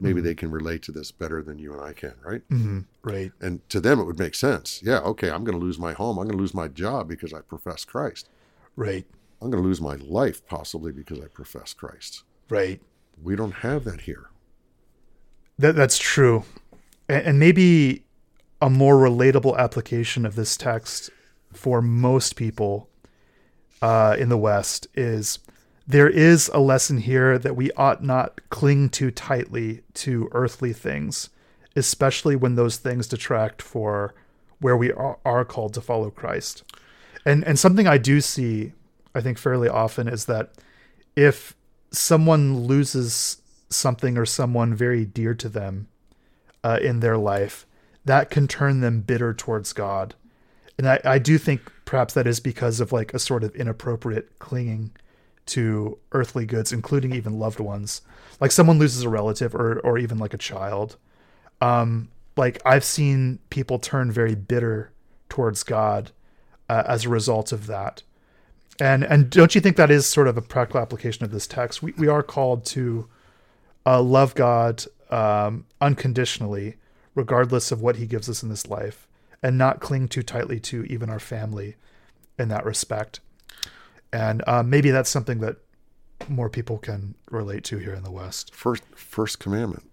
maybe 0.00 0.20
they 0.20 0.34
can 0.34 0.50
relate 0.50 0.82
to 0.82 0.92
this 0.92 1.12
better 1.12 1.42
than 1.42 1.58
you 1.58 1.72
and 1.72 1.82
I 1.82 1.92
can, 1.92 2.14
right? 2.24 2.42
hmm 2.48 2.80
Right. 3.02 3.32
And 3.40 3.66
to 3.68 3.80
them, 3.80 4.00
it 4.00 4.04
would 4.04 4.18
make 4.18 4.34
sense. 4.34 4.80
Yeah, 4.82 4.98
okay, 5.00 5.30
I'm 5.30 5.44
going 5.44 5.58
to 5.58 5.64
lose 5.64 5.78
my 5.78 5.92
home. 5.92 6.18
I'm 6.18 6.24
going 6.24 6.36
to 6.36 6.40
lose 6.40 6.54
my 6.54 6.68
job 6.68 7.08
because 7.08 7.32
I 7.32 7.40
profess 7.40 7.84
Christ. 7.84 8.28
Right. 8.76 9.06
I'm 9.40 9.50
going 9.50 9.62
to 9.62 9.68
lose 9.68 9.80
my 9.80 9.96
life 9.96 10.44
possibly 10.46 10.90
because 10.90 11.20
I 11.20 11.26
profess 11.26 11.74
Christ. 11.74 12.24
Right. 12.48 12.80
We 13.22 13.36
don't 13.36 13.52
have 13.52 13.84
that 13.84 14.02
here. 14.02 14.30
That 15.58 15.76
that's 15.76 15.98
true, 15.98 16.44
and, 17.08 17.24
and 17.26 17.38
maybe 17.38 18.04
a 18.60 18.68
more 18.68 18.96
relatable 18.96 19.56
application 19.56 20.26
of 20.26 20.34
this 20.34 20.56
text 20.56 21.10
for 21.52 21.80
most 21.80 22.34
people 22.34 22.88
uh, 23.84 24.16
in 24.18 24.30
the 24.30 24.38
West 24.38 24.86
is 24.94 25.40
there 25.86 26.08
is 26.08 26.50
a 26.54 26.58
lesson 26.58 26.96
here 26.96 27.38
that 27.38 27.54
we 27.54 27.70
ought 27.72 28.02
not 28.02 28.40
cling 28.48 28.88
too 28.88 29.10
tightly 29.10 29.82
to 29.92 30.30
earthly 30.32 30.72
things, 30.72 31.28
especially 31.76 32.34
when 32.34 32.54
those 32.54 32.78
things 32.78 33.06
detract 33.06 33.60
for 33.60 34.14
where 34.58 34.74
we 34.74 34.90
are, 34.90 35.18
are 35.26 35.44
called 35.44 35.74
to 35.74 35.82
follow 35.82 36.10
Christ. 36.10 36.62
And 37.26 37.44
and 37.44 37.58
something 37.58 37.86
I 37.86 37.98
do 37.98 38.22
see, 38.22 38.72
I 39.14 39.20
think 39.20 39.36
fairly 39.36 39.68
often 39.68 40.08
is 40.08 40.24
that 40.24 40.52
if 41.14 41.54
someone 41.90 42.60
loses 42.60 43.42
something 43.68 44.16
or 44.16 44.24
someone 44.24 44.74
very 44.74 45.04
dear 45.04 45.34
to 45.34 45.48
them 45.50 45.88
uh, 46.64 46.78
in 46.80 47.00
their 47.00 47.18
life, 47.18 47.66
that 48.06 48.30
can 48.30 48.48
turn 48.48 48.80
them 48.80 49.02
bitter 49.02 49.34
towards 49.34 49.74
God. 49.74 50.14
And 50.78 50.88
I, 50.88 51.00
I 51.04 51.18
do 51.18 51.36
think 51.36 51.70
perhaps 51.94 52.14
that 52.14 52.26
is 52.26 52.40
because 52.40 52.80
of 52.80 52.90
like 52.90 53.14
a 53.14 53.20
sort 53.20 53.44
of 53.44 53.54
inappropriate 53.54 54.40
clinging 54.40 54.90
to 55.46 55.96
earthly 56.10 56.44
goods, 56.44 56.72
including 56.72 57.14
even 57.14 57.38
loved 57.38 57.60
ones. 57.60 58.02
Like 58.40 58.50
someone 58.50 58.80
loses 58.80 59.04
a 59.04 59.08
relative 59.08 59.54
or, 59.54 59.78
or 59.78 59.96
even 59.96 60.18
like 60.18 60.34
a 60.34 60.38
child. 60.38 60.96
Um, 61.60 62.08
like 62.36 62.60
I've 62.66 62.82
seen 62.82 63.38
people 63.48 63.78
turn 63.78 64.10
very 64.10 64.34
bitter 64.34 64.90
towards 65.28 65.62
God 65.62 66.10
uh, 66.68 66.82
as 66.84 67.04
a 67.04 67.10
result 67.10 67.52
of 67.52 67.68
that. 67.68 68.02
And 68.80 69.04
and 69.04 69.30
don't 69.30 69.54
you 69.54 69.60
think 69.60 69.76
that 69.76 69.92
is 69.92 70.04
sort 70.04 70.26
of 70.26 70.36
a 70.36 70.42
practical 70.42 70.80
application 70.80 71.24
of 71.24 71.30
this 71.30 71.46
text? 71.46 71.80
We 71.80 71.94
we 71.96 72.08
are 72.08 72.24
called 72.24 72.64
to 72.66 73.08
uh, 73.86 74.02
love 74.02 74.34
God 74.34 74.84
um, 75.10 75.64
unconditionally, 75.80 76.74
regardless 77.14 77.70
of 77.70 77.80
what 77.80 77.94
He 77.94 78.06
gives 78.06 78.28
us 78.28 78.42
in 78.42 78.48
this 78.48 78.66
life, 78.66 79.06
and 79.44 79.56
not 79.56 79.78
cling 79.78 80.08
too 80.08 80.24
tightly 80.24 80.58
to 80.58 80.82
even 80.86 81.08
our 81.08 81.20
family 81.20 81.76
in 82.38 82.48
that 82.48 82.64
respect. 82.64 83.20
And 84.12 84.42
uh, 84.46 84.62
maybe 84.62 84.90
that's 84.90 85.10
something 85.10 85.40
that 85.40 85.56
more 86.28 86.48
people 86.48 86.78
can 86.78 87.14
relate 87.30 87.64
to 87.64 87.78
here 87.78 87.94
in 87.94 88.04
the 88.04 88.10
West. 88.12 88.54
First, 88.54 88.84
first 88.94 89.40
commandment: 89.40 89.90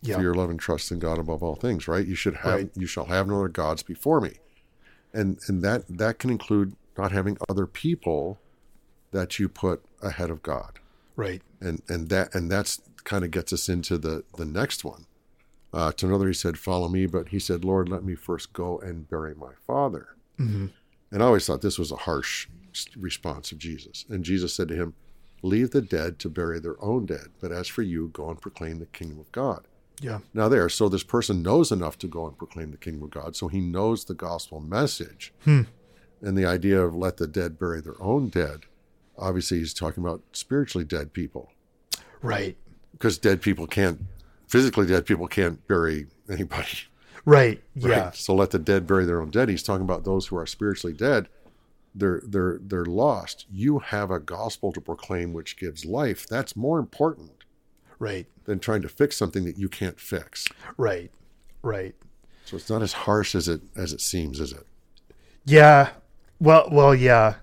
Yeah, 0.00 0.16
fear, 0.18 0.34
love, 0.34 0.50
and 0.50 0.60
trust 0.60 0.92
in 0.92 0.98
God 1.00 1.18
above 1.18 1.42
all 1.42 1.56
things. 1.56 1.88
Right? 1.88 2.06
You 2.06 2.14
should 2.14 2.36
have. 2.36 2.54
Right. 2.54 2.70
You 2.74 2.86
shall 2.86 3.06
have 3.06 3.26
no 3.26 3.36
other 3.40 3.48
gods 3.48 3.82
before 3.82 4.20
me, 4.20 4.34
and 5.12 5.38
and 5.48 5.62
that 5.62 5.84
that 5.88 6.18
can 6.18 6.30
include 6.30 6.76
not 6.96 7.10
having 7.12 7.36
other 7.48 7.66
people 7.66 8.38
that 9.10 9.38
you 9.38 9.48
put 9.48 9.82
ahead 10.02 10.30
of 10.30 10.42
God. 10.42 10.78
right. 11.16 11.42
and 11.60 11.82
and 11.88 12.08
that 12.10 12.34
and 12.34 12.50
that's 12.50 12.80
kind 13.04 13.24
of 13.24 13.30
gets 13.30 13.52
us 13.52 13.68
into 13.68 13.96
the 13.98 14.22
the 14.36 14.44
next 14.44 14.84
one 14.84 15.06
uh, 15.72 15.90
to 15.92 16.06
another 16.06 16.26
he 16.28 16.34
said 16.34 16.58
follow 16.58 16.88
me 16.88 17.06
but 17.06 17.28
he 17.28 17.38
said 17.38 17.64
lord 17.64 17.88
let 17.88 18.04
me 18.04 18.14
first 18.14 18.52
go 18.52 18.78
and 18.78 19.08
bury 19.08 19.34
my 19.34 19.52
father 19.66 20.08
hmm 20.36 20.66
and 21.10 21.22
i 21.22 21.26
always 21.26 21.46
thought 21.46 21.62
this 21.62 21.78
was 21.78 21.92
a 21.92 21.96
harsh 21.96 22.48
response 22.96 23.52
of 23.52 23.58
jesus. 23.58 24.04
And 24.08 24.24
jesus 24.24 24.54
said 24.54 24.68
to 24.68 24.74
him 24.74 24.94
leave 25.42 25.70
the 25.70 25.80
dead 25.80 26.18
to 26.18 26.28
bury 26.28 26.58
their 26.60 26.82
own 26.82 27.06
dead 27.06 27.28
but 27.40 27.52
as 27.52 27.68
for 27.68 27.82
you 27.82 28.08
go 28.08 28.28
and 28.28 28.40
proclaim 28.40 28.78
the 28.78 28.86
kingdom 28.86 29.20
of 29.20 29.30
god. 29.32 29.66
Yeah, 30.00 30.20
now 30.32 30.48
there 30.48 30.68
so 30.68 30.88
this 30.88 31.02
person 31.02 31.42
knows 31.42 31.72
enough 31.72 31.98
to 31.98 32.06
go 32.06 32.26
and 32.26 32.38
proclaim 32.38 32.70
the 32.70 32.76
kingdom 32.76 33.02
of 33.04 33.10
god 33.10 33.34
so 33.36 33.48
he 33.48 33.60
knows 33.60 34.04
the 34.04 34.14
gospel 34.14 34.60
message. 34.60 35.32
Hmm. 35.44 35.62
and 36.22 36.36
the 36.36 36.46
idea 36.46 36.80
of 36.80 36.94
let 36.94 37.16
the 37.16 37.26
dead 37.26 37.58
bury 37.58 37.80
their 37.80 38.00
own 38.00 38.28
dead 38.28 38.66
obviously 39.16 39.58
he's 39.58 39.74
talking 39.74 40.02
about 40.04 40.22
spiritually 40.32 40.84
dead 40.84 41.12
people. 41.12 41.50
Right, 42.22 42.56
because 42.92 43.18
dead 43.18 43.42
people 43.42 43.66
can't 43.66 44.00
physically 44.46 44.86
dead 44.86 45.06
people 45.06 45.28
can't 45.28 45.66
bury 45.68 46.06
anybody 46.30 46.78
right. 47.28 47.62
right? 47.76 47.90
Yeah, 47.90 48.10
so 48.12 48.34
let 48.34 48.50
the 48.50 48.58
dead 48.58 48.86
bury 48.86 49.04
their 49.04 49.20
own 49.20 49.30
dead 49.30 49.48
he's 49.48 49.62
talking 49.62 49.84
about 49.84 50.04
those 50.04 50.26
who 50.26 50.36
are 50.36 50.46
spiritually 50.46 50.94
dead 50.94 51.28
they're 51.94 52.20
they're 52.24 52.58
they're 52.62 52.84
lost 52.84 53.46
you 53.50 53.78
have 53.78 54.10
a 54.10 54.20
gospel 54.20 54.72
to 54.72 54.80
proclaim 54.80 55.32
which 55.32 55.56
gives 55.56 55.84
life 55.84 56.26
that's 56.28 56.54
more 56.54 56.78
important 56.78 57.32
right, 57.98 58.26
than 58.44 58.58
trying 58.60 58.82
to 58.82 58.88
fix 58.88 59.16
something 59.16 59.44
that 59.44 59.58
you 59.58 59.68
can't 59.68 59.98
fix 59.98 60.46
right, 60.76 61.10
right. 61.62 61.94
so 62.44 62.56
it's 62.56 62.70
not 62.70 62.82
as 62.82 62.92
harsh 62.92 63.34
as 63.34 63.48
it 63.48 63.60
as 63.76 63.92
it 63.92 64.00
seems 64.00 64.38
is 64.38 64.52
it 64.52 64.66
Yeah. 65.44 65.90
Well, 66.40 66.68
well, 66.70 66.94
yeah. 66.94 67.36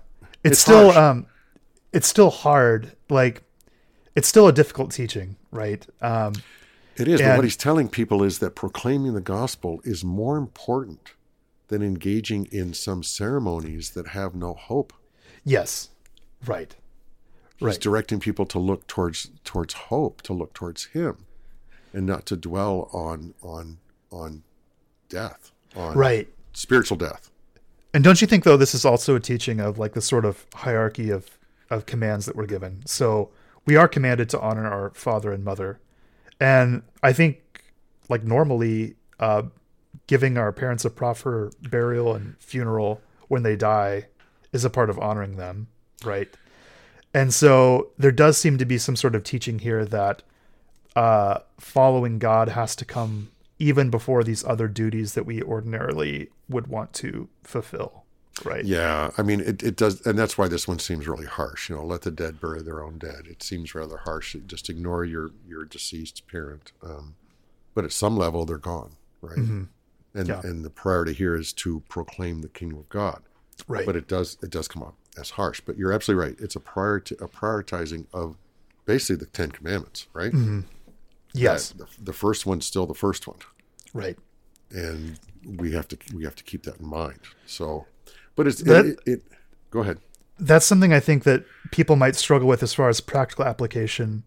It's, 0.44 0.52
It's 0.52 0.60
still 0.60 0.92
harsh. 0.92 0.96
um 0.96 1.26
it's 1.92 2.06
still 2.08 2.30
hard. 2.30 2.92
Like 3.10 3.42
it's 4.14 4.28
still 4.28 4.46
a 4.48 4.52
difficult 4.52 4.92
teaching, 4.92 5.36
right? 5.50 5.84
Um 6.00 6.34
it 6.96 7.08
is 7.08 7.20
but 7.20 7.36
what 7.36 7.44
he's 7.44 7.56
telling 7.56 7.88
people 7.88 8.22
is 8.22 8.38
that 8.38 8.54
proclaiming 8.54 9.14
the 9.14 9.20
gospel 9.20 9.80
is 9.84 10.04
more 10.04 10.36
important 10.36 11.12
than 11.68 11.82
engaging 11.82 12.46
in 12.52 12.72
some 12.74 13.02
ceremonies 13.02 13.90
that 13.90 14.08
have 14.08 14.34
no 14.34 14.54
hope 14.54 14.92
yes. 15.44 15.90
Right. 16.44 16.74
He's 17.56 17.66
Right. 17.66 17.80
directing 17.80 18.20
people 18.20 18.44
to 18.46 18.58
look 18.58 18.86
towards 18.86 19.30
towards 19.44 19.72
hope, 19.74 20.20
to 20.22 20.32
look 20.34 20.52
towards 20.52 20.84
Him, 20.86 21.24
and 21.92 22.04
not 22.06 22.26
to 22.26 22.36
dwell 22.36 22.88
on 22.92 23.32
on 23.42 23.78
on 24.12 24.42
death, 25.08 25.52
on 25.74 25.96
Right. 25.96 26.28
spiritual 26.52 26.96
death. 26.98 27.30
And 27.94 28.04
don't 28.04 28.20
you 28.20 28.26
think 28.26 28.44
though 28.44 28.58
this 28.58 28.74
is 28.74 28.84
also 28.84 29.14
a 29.16 29.20
teaching 29.20 29.58
of 29.60 29.78
like 29.78 29.94
the 29.94 30.02
sort 30.02 30.24
of 30.26 30.44
hierarchy 30.54 31.10
of 31.10 31.38
of 31.70 31.86
commands 31.86 32.26
that 32.26 32.36
we're 32.36 32.46
given? 32.46 32.82
So 32.86 33.30
we 33.64 33.74
are 33.76 33.88
commanded 33.88 34.28
to 34.30 34.40
honor 34.40 34.66
our 34.66 34.90
father 34.90 35.32
and 35.32 35.42
mother. 35.42 35.80
And 36.40 36.82
I 37.02 37.12
think 37.12 37.38
like 38.08 38.22
normally 38.24 38.94
uh 39.18 39.42
giving 40.06 40.38
our 40.38 40.52
parents 40.52 40.84
a 40.84 40.90
proper 40.90 41.50
burial 41.62 42.14
and 42.14 42.36
funeral 42.38 43.00
when 43.28 43.42
they 43.42 43.56
die 43.56 44.06
is 44.52 44.64
a 44.64 44.70
part 44.70 44.88
of 44.88 44.98
honoring 44.98 45.36
them, 45.36 45.66
right? 46.04 46.28
And 47.12 47.34
so 47.34 47.90
there 47.98 48.12
does 48.12 48.36
seem 48.36 48.58
to 48.58 48.64
be 48.64 48.78
some 48.78 48.94
sort 48.94 49.14
of 49.14 49.24
teaching 49.24 49.58
here 49.60 49.84
that 49.84 50.22
uh 50.94 51.38
following 51.58 52.18
God 52.18 52.50
has 52.50 52.76
to 52.76 52.84
come 52.84 53.30
even 53.58 53.90
before 53.90 54.22
these 54.22 54.44
other 54.44 54.68
duties 54.68 55.14
that 55.14 55.26
we 55.26 55.42
ordinarily 55.42 56.28
would 56.48 56.66
want 56.66 56.92
to 56.92 57.28
fulfill, 57.42 58.04
right? 58.44 58.64
Yeah, 58.64 59.10
I 59.18 59.22
mean 59.22 59.40
it, 59.40 59.62
it 59.62 59.76
does, 59.76 60.04
and 60.06 60.18
that's 60.18 60.36
why 60.38 60.48
this 60.48 60.66
one 60.68 60.78
seems 60.78 61.06
really 61.08 61.26
harsh. 61.26 61.68
You 61.70 61.76
know, 61.76 61.84
let 61.84 62.02
the 62.02 62.10
dead 62.10 62.40
bury 62.40 62.62
their 62.62 62.82
own 62.82 62.98
dead. 62.98 63.26
It 63.26 63.42
seems 63.42 63.74
rather 63.74 63.96
harsh. 63.98 64.36
Just 64.46 64.68
ignore 64.70 65.04
your 65.04 65.30
your 65.46 65.64
deceased 65.64 66.26
parent, 66.26 66.72
um, 66.82 67.14
but 67.74 67.84
at 67.84 67.92
some 67.92 68.16
level 68.16 68.44
they're 68.44 68.58
gone, 68.58 68.96
right? 69.20 69.36
Mhm. 69.38 69.68
And 70.14 70.28
Yeah. 70.28 70.40
and 70.44 70.64
the 70.64 70.70
priority 70.70 71.12
here 71.12 71.34
is 71.34 71.52
to 71.54 71.80
proclaim 71.88 72.40
the 72.42 72.48
kingdom 72.48 72.78
of 72.78 72.88
God. 72.88 73.22
Right. 73.68 73.86
but 73.86 73.96
it 73.96 74.06
does 74.06 74.36
it 74.42 74.50
does 74.50 74.68
come 74.68 74.82
up 74.82 74.96
as 75.18 75.30
harsh. 75.30 75.62
But 75.64 75.78
you're 75.78 75.90
absolutely 75.90 76.26
right. 76.28 76.36
It's 76.38 76.56
a 76.56 76.60
prior 76.60 77.00
to 77.00 77.14
a 77.24 77.26
prioritizing 77.26 78.04
of 78.12 78.36
basically 78.84 79.16
the 79.16 79.30
Ten 79.32 79.50
Commandments, 79.50 80.08
right? 80.12 80.30
Mhm. 80.30 80.64
Yes. 81.32 81.70
The, 81.70 81.86
the 81.98 82.12
first 82.12 82.44
one's 82.44 82.66
still 82.66 82.84
the 82.86 82.94
first 82.94 83.26
one, 83.26 83.38
Right. 83.94 84.18
and 84.70 85.18
we 85.44 85.72
have 85.72 85.88
to 85.88 85.96
we 86.14 86.24
have 86.24 86.36
to 86.36 86.44
keep 86.44 86.64
that 86.64 86.80
in 86.80 86.86
mind. 86.86 87.20
So, 87.46 87.86
but 88.36 88.46
it's 88.46 88.62
That- 88.62 88.86
it, 88.86 88.98
it, 89.06 89.22
Go 89.70 89.80
ahead. 89.80 89.98
That's 90.38 90.66
something 90.66 90.92
I 90.92 91.00
think 91.00 91.24
that 91.24 91.44
people 91.70 91.96
might 91.96 92.14
struggle 92.14 92.46
with 92.46 92.62
as 92.62 92.74
far 92.74 92.88
as 92.88 93.00
practical 93.00 93.44
application. 93.44 94.22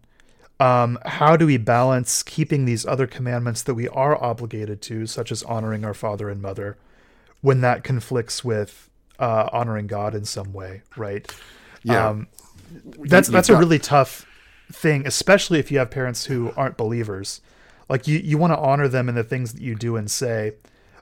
Um, 0.58 0.98
how 1.06 1.36
do 1.36 1.46
we 1.46 1.56
balance 1.56 2.22
keeping 2.22 2.64
these 2.64 2.84
other 2.84 3.06
commandments 3.06 3.62
that 3.62 3.74
we 3.74 3.88
are 3.88 4.22
obligated 4.22 4.82
to, 4.82 5.06
such 5.06 5.32
as 5.32 5.42
honoring 5.44 5.84
our 5.84 5.94
father 5.94 6.28
and 6.28 6.42
mother, 6.42 6.76
when 7.40 7.60
that 7.62 7.84
conflicts 7.84 8.44
with 8.44 8.90
uh, 9.18 9.48
honoring 9.52 9.86
God 9.86 10.14
in 10.14 10.24
some 10.24 10.52
way, 10.52 10.82
right? 10.96 11.32
Yeah. 11.82 12.08
Um, 12.08 12.26
that's 12.98 13.28
you 13.28 13.32
that's 13.32 13.48
a 13.48 13.56
really 13.56 13.78
tough 13.78 14.26
thing, 14.72 15.06
especially 15.06 15.58
if 15.58 15.70
you 15.70 15.78
have 15.78 15.90
parents 15.90 16.26
who 16.26 16.52
aren't 16.56 16.76
believers. 16.76 17.40
Like 17.88 18.06
you, 18.06 18.18
you 18.18 18.38
want 18.38 18.52
to 18.52 18.58
honor 18.58 18.88
them 18.88 19.08
in 19.08 19.14
the 19.14 19.24
things 19.24 19.52
that 19.52 19.62
you 19.62 19.74
do 19.74 19.96
and 19.96 20.10
say, 20.10 20.52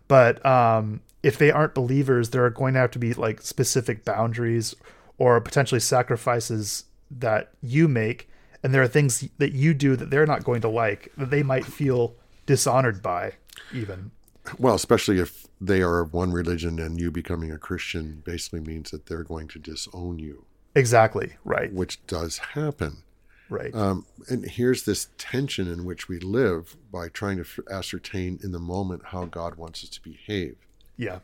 but 0.06 0.44
um, 0.46 1.00
if 1.28 1.36
they 1.36 1.50
aren't 1.50 1.74
believers, 1.74 2.30
there 2.30 2.42
are 2.46 2.50
going 2.50 2.72
to 2.72 2.80
have 2.80 2.90
to 2.92 2.98
be 2.98 3.12
like 3.12 3.42
specific 3.42 4.02
boundaries 4.02 4.74
or 5.18 5.38
potentially 5.42 5.78
sacrifices 5.78 6.84
that 7.10 7.50
you 7.60 7.86
make, 7.86 8.30
and 8.62 8.72
there 8.72 8.80
are 8.80 8.88
things 8.88 9.28
that 9.36 9.52
you 9.52 9.74
do 9.74 9.94
that 9.94 10.08
they're 10.08 10.26
not 10.26 10.42
going 10.42 10.62
to 10.62 10.68
like 10.70 11.12
that 11.18 11.30
they 11.30 11.42
might 11.42 11.66
feel 11.66 12.16
dishonored 12.46 13.02
by, 13.02 13.34
even. 13.74 14.10
Well, 14.58 14.74
especially 14.74 15.20
if 15.20 15.46
they 15.60 15.82
are 15.82 16.00
of 16.00 16.14
one 16.14 16.32
religion 16.32 16.78
and 16.78 16.98
you 16.98 17.10
becoming 17.10 17.52
a 17.52 17.58
Christian 17.58 18.22
basically 18.24 18.60
means 18.60 18.90
that 18.90 19.04
they're 19.04 19.22
going 19.22 19.48
to 19.48 19.58
disown 19.58 20.18
you. 20.18 20.46
Exactly. 20.74 21.34
Right. 21.44 21.70
Which 21.70 22.04
does 22.06 22.38
happen. 22.38 23.02
Right. 23.50 23.74
Um, 23.74 24.06
and 24.28 24.48
here's 24.48 24.84
this 24.84 25.08
tension 25.18 25.70
in 25.70 25.84
which 25.84 26.08
we 26.08 26.20
live 26.20 26.76
by 26.90 27.08
trying 27.08 27.36
to 27.36 27.46
ascertain 27.70 28.38
in 28.42 28.52
the 28.52 28.58
moment 28.58 29.02
how 29.06 29.26
God 29.26 29.56
wants 29.56 29.84
us 29.84 29.90
to 29.90 30.02
behave. 30.02 30.56
Yeah. 30.98 31.20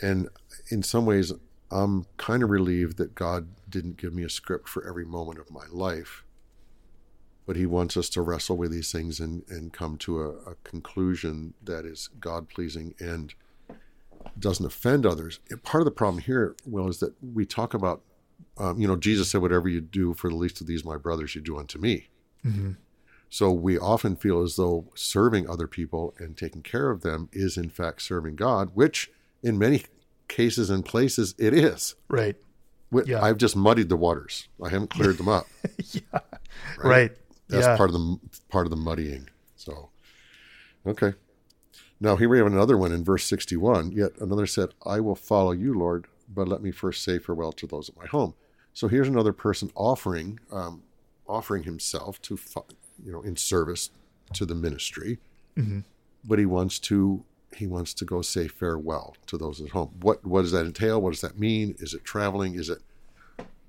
And 0.00 0.28
in 0.70 0.84
some 0.84 1.04
ways, 1.04 1.32
I'm 1.72 2.06
kind 2.16 2.44
of 2.44 2.50
relieved 2.50 2.96
that 2.98 3.16
God 3.16 3.48
didn't 3.68 3.96
give 3.96 4.14
me 4.14 4.22
a 4.22 4.30
script 4.30 4.68
for 4.68 4.86
every 4.86 5.04
moment 5.04 5.40
of 5.40 5.50
my 5.50 5.64
life. 5.70 6.24
But 7.44 7.56
He 7.56 7.66
wants 7.66 7.96
us 7.96 8.08
to 8.10 8.22
wrestle 8.22 8.56
with 8.56 8.70
these 8.70 8.92
things 8.92 9.18
and, 9.18 9.42
and 9.48 9.72
come 9.72 9.96
to 9.98 10.22
a, 10.22 10.28
a 10.50 10.54
conclusion 10.62 11.54
that 11.64 11.84
is 11.84 12.08
God 12.20 12.48
pleasing 12.48 12.94
and 13.00 13.34
doesn't 14.38 14.64
offend 14.64 15.04
others. 15.04 15.40
Part 15.64 15.80
of 15.80 15.86
the 15.86 15.90
problem 15.90 16.22
here, 16.22 16.54
Will, 16.64 16.88
is 16.88 17.00
that 17.00 17.14
we 17.20 17.44
talk 17.44 17.74
about 17.74 18.02
um, 18.56 18.80
you 18.80 18.88
know, 18.88 18.96
Jesus 18.96 19.30
said, 19.30 19.40
"Whatever 19.40 19.68
you 19.68 19.80
do 19.80 20.14
for 20.14 20.28
the 20.28 20.36
least 20.36 20.60
of 20.60 20.66
these, 20.66 20.84
my 20.84 20.96
brothers, 20.96 21.34
you 21.34 21.40
do 21.40 21.58
unto 21.58 21.78
me." 21.78 22.08
Mm-hmm. 22.44 22.72
So 23.30 23.52
we 23.52 23.78
often 23.78 24.16
feel 24.16 24.42
as 24.42 24.56
though 24.56 24.86
serving 24.94 25.48
other 25.48 25.66
people 25.66 26.14
and 26.18 26.36
taking 26.36 26.62
care 26.62 26.90
of 26.90 27.02
them 27.02 27.28
is 27.32 27.56
in 27.56 27.68
fact 27.68 28.02
serving 28.02 28.36
God, 28.36 28.70
which 28.74 29.10
in 29.42 29.58
many 29.58 29.84
cases 30.28 30.70
and 30.70 30.84
places 30.84 31.34
it 31.38 31.52
is. 31.52 31.94
Right. 32.90 33.06
Yeah. 33.06 33.22
I've 33.22 33.36
just 33.36 33.54
muddied 33.54 33.90
the 33.90 33.96
waters. 33.96 34.48
I 34.64 34.70
haven't 34.70 34.90
cleared 34.90 35.18
them 35.18 35.28
up. 35.28 35.46
yeah. 35.92 36.00
Right. 36.12 36.84
right. 36.84 37.12
That's 37.48 37.66
yeah. 37.66 37.76
part 37.76 37.90
of 37.90 37.94
the 37.94 38.18
part 38.48 38.66
of 38.66 38.70
the 38.70 38.76
muddying. 38.76 39.28
So, 39.56 39.90
okay. 40.86 41.14
Now 42.00 42.16
here 42.16 42.28
we 42.28 42.38
have 42.38 42.46
another 42.46 42.76
one 42.76 42.92
in 42.92 43.04
verse 43.04 43.24
sixty-one. 43.24 43.92
Yet 43.92 44.12
another 44.20 44.46
said, 44.46 44.70
"I 44.84 45.00
will 45.00 45.14
follow 45.14 45.52
you, 45.52 45.74
Lord, 45.74 46.06
but 46.28 46.46
let 46.46 46.62
me 46.62 46.70
first 46.70 47.02
say 47.02 47.18
farewell 47.18 47.52
to 47.52 47.66
those 47.66 47.88
at 47.88 47.96
my 47.96 48.06
home." 48.06 48.34
So 48.74 48.86
here's 48.86 49.08
another 49.08 49.32
person 49.32 49.70
offering 49.74 50.40
um, 50.52 50.82
offering 51.26 51.64
himself 51.64 52.20
to 52.22 52.36
you 53.04 53.12
know 53.12 53.22
in 53.22 53.36
service 53.36 53.90
to 54.34 54.44
the 54.44 54.54
ministry, 54.54 55.18
mm-hmm. 55.56 55.80
but 56.24 56.38
he 56.38 56.46
wants 56.46 56.78
to 56.78 57.24
he 57.54 57.66
wants 57.66 57.94
to 57.94 58.04
go 58.04 58.22
say 58.22 58.46
farewell 58.46 59.16
to 59.26 59.38
those 59.38 59.60
at 59.60 59.70
home. 59.70 59.90
What 60.00 60.24
what 60.24 60.42
does 60.42 60.52
that 60.52 60.66
entail? 60.66 61.00
What 61.00 61.12
does 61.12 61.22
that 61.22 61.38
mean? 61.38 61.74
Is 61.78 61.94
it 61.94 62.04
traveling? 62.04 62.54
Is 62.54 62.68
it 62.68 62.80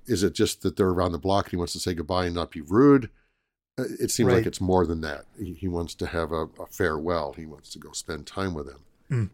is 0.06 0.22
it 0.22 0.34
just 0.34 0.62
that 0.62 0.76
they're 0.76 0.88
around 0.88 1.12
the 1.12 1.18
block 1.18 1.46
and 1.46 1.52
he 1.52 1.56
wants 1.56 1.72
to 1.74 1.80
say 1.80 1.94
goodbye 1.94 2.26
and 2.26 2.34
not 2.34 2.50
be 2.50 2.60
rude? 2.60 3.10
Uh, 3.78 3.84
it 4.00 4.10
seems 4.10 4.28
right. 4.28 4.38
like 4.38 4.46
it's 4.46 4.60
more 4.60 4.84
than 4.84 5.00
that. 5.02 5.24
He, 5.38 5.54
he 5.54 5.68
wants 5.68 5.94
to 5.94 6.06
have 6.06 6.32
a, 6.32 6.48
a, 6.58 6.66
farewell. 6.68 7.34
He 7.34 7.46
wants 7.46 7.70
to 7.70 7.78
go 7.78 7.92
spend 7.92 8.26
time 8.26 8.52
with 8.52 8.66
them. 8.66 8.80
Mm 9.10 9.30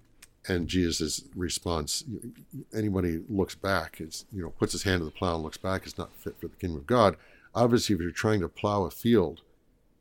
and 0.49 0.69
Jesus' 0.69 1.25
response, 1.35 2.05
anybody 2.75 3.21
looks 3.29 3.55
back, 3.55 4.01
is 4.01 4.25
you 4.33 4.43
know 4.43 4.51
puts 4.51 4.73
his 4.73 4.85
hand 4.85 5.01
to 5.01 5.05
the 5.05 5.11
plow 5.11 5.35
and 5.35 5.45
looks 5.45 5.57
back 5.57 5.87
is 5.87 5.99
not 5.99 6.15
fit 6.15 6.37
for 6.39 6.49
the 6.49 6.57
kingdom 6.57 6.79
of 6.79 6.87
God. 6.87 7.17
Obviously, 7.55 7.95
if 7.95 8.01
you're 8.01 8.11
trying 8.11 8.41
to 8.41 8.49
plow 8.49 8.85
a 8.85 8.91
field, 8.91 9.41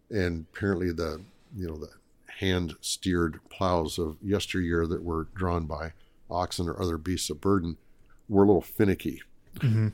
and 0.10 0.46
apparently 0.54 0.92
the 0.92 1.22
you 1.56 1.68
know 1.68 1.78
the 1.78 1.90
hand 2.40 2.76
steered 2.82 3.40
plows 3.50 3.98
of 3.98 4.18
yesteryear 4.22 4.86
that 4.88 5.04
were 5.04 5.28
drawn 5.36 5.66
by 5.66 5.94
oxen 6.30 6.68
or 6.68 6.80
other 6.82 6.98
beasts 6.98 7.30
of 7.30 7.40
burden 7.40 7.78
were 8.28 8.44
a 8.44 8.48
little 8.48 8.62
finicky, 8.62 9.22
mm-hmm. 9.58 9.90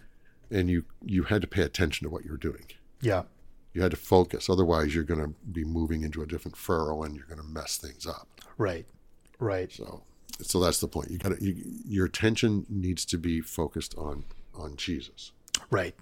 and 0.50 0.70
you 0.70 0.86
you 1.04 1.24
had 1.24 1.42
to 1.42 1.48
pay 1.48 1.62
attention 1.62 2.06
to 2.06 2.10
what 2.10 2.26
you 2.26 2.32
were 2.32 2.38
doing. 2.38 2.66
Yeah, 3.02 3.24
you 3.74 3.82
had 3.82 3.92
to 3.92 3.98
focus. 3.98 4.50
Otherwise, 4.50 4.94
you're 4.94 5.04
going 5.04 5.22
to 5.22 5.34
be 5.52 5.64
moving 5.64 6.04
into 6.04 6.22
a 6.22 6.28
different 6.28 6.58
furrow, 6.58 7.04
and 7.04 7.16
you're 7.16 7.26
going 7.26 7.40
to 7.40 7.46
mess 7.46 7.78
things 7.78 8.06
up. 8.06 8.28
Right. 8.58 8.86
Right. 9.40 9.72
So 9.72 10.04
so 10.42 10.60
that's 10.60 10.80
the 10.80 10.88
point. 10.88 11.12
You 11.12 11.18
got 11.18 11.38
to 11.38 11.44
you, 11.44 11.56
your 11.86 12.06
attention 12.06 12.66
needs 12.70 13.06
to 13.06 13.18
be 13.18 13.42
focused 13.42 13.96
on 13.98 14.26
on 14.56 14.76
Jesus. 14.76 15.32
Right. 15.70 15.96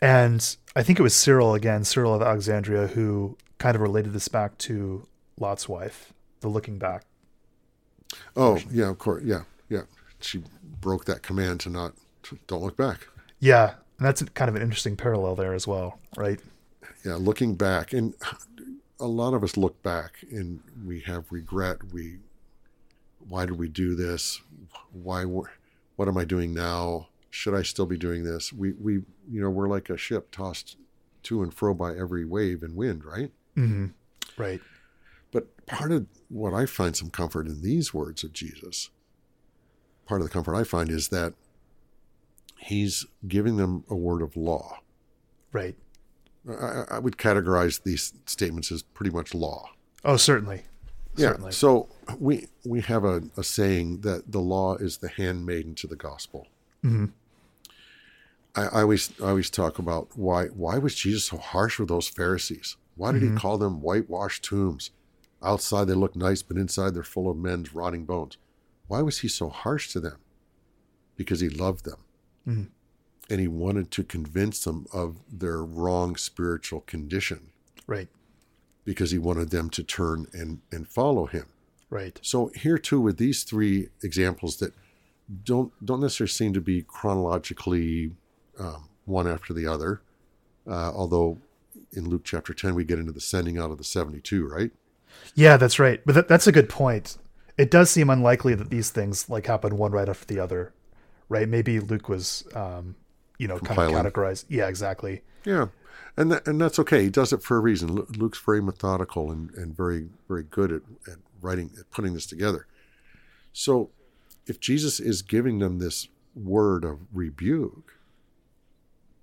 And 0.00 0.56
I 0.76 0.82
think 0.82 0.98
it 0.98 1.02
was 1.02 1.14
Cyril 1.14 1.54
again, 1.54 1.84
Cyril 1.84 2.14
of 2.14 2.22
Alexandria, 2.22 2.88
who 2.88 3.36
kind 3.58 3.74
of 3.74 3.80
related 3.80 4.12
this 4.12 4.28
back 4.28 4.58
to 4.58 5.06
Lot's 5.38 5.68
wife, 5.68 6.12
the 6.40 6.48
looking 6.48 6.78
back. 6.78 7.04
Oh 8.36 8.54
version. 8.54 8.70
yeah, 8.72 8.90
of 8.90 8.98
course, 8.98 9.22
yeah, 9.24 9.42
yeah. 9.68 9.82
She 10.20 10.42
broke 10.80 11.04
that 11.06 11.22
command 11.22 11.60
to 11.60 11.70
not 11.70 11.94
to, 12.24 12.38
don't 12.46 12.62
look 12.62 12.76
back. 12.76 13.06
Yeah, 13.40 13.74
and 13.98 14.06
that's 14.06 14.22
kind 14.34 14.48
of 14.48 14.56
an 14.56 14.62
interesting 14.62 14.96
parallel 14.96 15.34
there 15.34 15.54
as 15.54 15.66
well, 15.66 15.98
right? 16.16 16.40
Yeah, 17.04 17.16
looking 17.16 17.54
back, 17.54 17.92
and 17.92 18.14
a 19.00 19.06
lot 19.06 19.34
of 19.34 19.42
us 19.42 19.56
look 19.56 19.82
back 19.82 20.24
and 20.30 20.60
we 20.86 21.00
have 21.00 21.30
regret. 21.30 21.92
We 21.92 22.18
why 23.28 23.46
did 23.46 23.58
we 23.58 23.68
do 23.68 23.94
this? 23.94 24.40
Why? 24.92 25.24
What 25.24 26.08
am 26.08 26.16
I 26.16 26.24
doing 26.24 26.54
now? 26.54 27.08
Should 27.34 27.54
I 27.54 27.62
still 27.62 27.84
be 27.84 27.98
doing 27.98 28.22
this? 28.22 28.52
We 28.52 28.74
we 28.74 28.92
you 29.28 29.42
know 29.42 29.50
we're 29.50 29.68
like 29.68 29.90
a 29.90 29.96
ship 29.96 30.30
tossed 30.30 30.76
to 31.24 31.42
and 31.42 31.52
fro 31.52 31.74
by 31.74 31.96
every 31.96 32.24
wave 32.24 32.62
and 32.62 32.76
wind, 32.76 33.04
right? 33.04 33.32
Mm-hmm. 33.56 33.86
Right. 34.36 34.60
But 35.32 35.66
part 35.66 35.90
of 35.90 36.06
what 36.28 36.54
I 36.54 36.64
find 36.64 36.94
some 36.94 37.10
comfort 37.10 37.48
in 37.48 37.60
these 37.60 37.92
words 37.92 38.22
of 38.22 38.32
Jesus, 38.32 38.90
part 40.06 40.20
of 40.20 40.28
the 40.28 40.32
comfort 40.32 40.54
I 40.54 40.62
find 40.62 40.90
is 40.90 41.08
that 41.08 41.34
he's 42.56 43.04
giving 43.26 43.56
them 43.56 43.82
a 43.90 43.96
word 43.96 44.22
of 44.22 44.36
law. 44.36 44.78
Right. 45.50 45.74
I, 46.48 46.84
I 46.88 46.98
would 47.00 47.16
categorize 47.16 47.82
these 47.82 48.12
statements 48.26 48.70
as 48.70 48.82
pretty 48.82 49.10
much 49.10 49.34
law. 49.34 49.70
Oh, 50.04 50.16
certainly. 50.16 50.62
Yeah. 51.16 51.30
Certainly. 51.30 51.52
So 51.52 51.88
we 52.16 52.46
we 52.64 52.80
have 52.82 53.04
a, 53.04 53.22
a, 53.36 53.42
saying 53.42 54.02
that 54.02 54.30
the 54.30 54.40
law 54.40 54.76
is 54.76 54.98
the 54.98 55.08
handmaiden 55.08 55.74
to 55.76 55.88
the 55.88 55.96
gospel. 55.96 56.46
Mm-hmm. 56.84 57.06
I, 58.56 58.62
I, 58.66 58.80
always 58.82 59.12
I 59.20 59.28
always 59.28 59.50
talk 59.50 59.78
about 59.78 60.08
why 60.16 60.46
why 60.46 60.78
was 60.78 60.94
Jesus 60.94 61.24
so 61.24 61.38
harsh 61.38 61.78
with 61.78 61.88
those 61.88 62.08
Pharisees? 62.08 62.76
Why 62.96 63.12
did 63.12 63.22
mm-hmm. 63.22 63.34
he 63.34 63.40
call 63.40 63.58
them 63.58 63.80
whitewashed 63.80 64.44
tombs? 64.44 64.90
Outside 65.42 65.86
they 65.86 65.94
look 65.94 66.16
nice, 66.16 66.42
but 66.42 66.56
inside 66.56 66.94
they're 66.94 67.02
full 67.02 67.30
of 67.30 67.36
men's 67.36 67.74
rotting 67.74 68.04
bones. 68.04 68.36
Why 68.86 69.02
was 69.02 69.20
he 69.20 69.28
so 69.28 69.48
harsh 69.48 69.90
to 69.92 70.00
them? 70.00 70.18
Because 71.16 71.40
he 71.40 71.48
loved 71.48 71.84
them. 71.84 71.98
Mm-hmm. 72.46 72.64
And 73.30 73.40
he 73.40 73.48
wanted 73.48 73.90
to 73.92 74.04
convince 74.04 74.64
them 74.64 74.86
of 74.92 75.16
their 75.30 75.62
wrong 75.62 76.16
spiritual 76.16 76.80
condition. 76.80 77.50
Right 77.86 78.08
because 78.84 79.10
he 79.10 79.18
wanted 79.18 79.50
them 79.50 79.70
to 79.70 79.82
turn 79.82 80.26
and, 80.32 80.60
and 80.70 80.86
follow 80.88 81.26
him. 81.26 81.46
Right. 81.90 82.18
So 82.22 82.50
here 82.54 82.78
too, 82.78 83.00
with 83.00 83.18
these 83.18 83.44
three 83.44 83.88
examples 84.02 84.56
that 84.58 84.72
don't 85.42 85.72
don't 85.84 86.00
necessarily 86.00 86.30
seem 86.30 86.52
to 86.52 86.60
be 86.60 86.82
chronologically 86.82 88.12
um, 88.58 88.88
one 89.04 89.26
after 89.26 89.52
the 89.52 89.66
other, 89.66 90.02
uh, 90.66 90.92
although 90.92 91.38
in 91.92 92.08
Luke 92.08 92.22
chapter 92.24 92.54
ten 92.54 92.74
we 92.74 92.84
get 92.84 92.98
into 92.98 93.12
the 93.12 93.20
sending 93.20 93.58
out 93.58 93.70
of 93.70 93.78
the 93.78 93.84
seventy-two, 93.84 94.46
right? 94.46 94.70
Yeah, 95.34 95.56
that's 95.56 95.78
right. 95.78 96.00
But 96.04 96.14
that, 96.14 96.28
that's 96.28 96.46
a 96.46 96.52
good 96.52 96.68
point. 96.68 97.18
It 97.56 97.70
does 97.70 97.90
seem 97.90 98.10
unlikely 98.10 98.54
that 98.56 98.70
these 98.70 98.90
things 98.90 99.30
like 99.30 99.46
happen 99.46 99.76
one 99.76 99.92
right 99.92 100.08
after 100.08 100.26
the 100.26 100.40
other, 100.40 100.72
right? 101.28 101.48
Maybe 101.48 101.78
Luke 101.78 102.08
was, 102.08 102.44
um, 102.54 102.96
you 103.38 103.46
know, 103.46 103.58
Compiling. 103.58 103.94
kind 103.94 104.06
of 104.06 104.12
categorized. 104.12 104.46
Yeah, 104.48 104.68
exactly. 104.68 105.22
Yeah 105.44 105.66
and 106.16 106.30
that, 106.30 106.46
and 106.46 106.60
that's 106.60 106.78
okay. 106.78 107.02
He 107.02 107.10
does 107.10 107.32
it 107.32 107.42
for 107.42 107.56
a 107.56 107.60
reason. 107.60 107.94
Luke's 108.16 108.38
very 108.38 108.62
methodical 108.62 109.30
and, 109.30 109.50
and 109.54 109.76
very 109.76 110.08
very 110.28 110.44
good 110.44 110.72
at, 110.72 110.82
at 111.10 111.18
writing 111.40 111.70
at 111.78 111.90
putting 111.90 112.14
this 112.14 112.26
together. 112.26 112.66
So, 113.52 113.90
if 114.46 114.60
Jesus 114.60 115.00
is 115.00 115.22
giving 115.22 115.58
them 115.58 115.78
this 115.78 116.08
word 116.34 116.84
of 116.84 117.00
rebuke, 117.12 117.93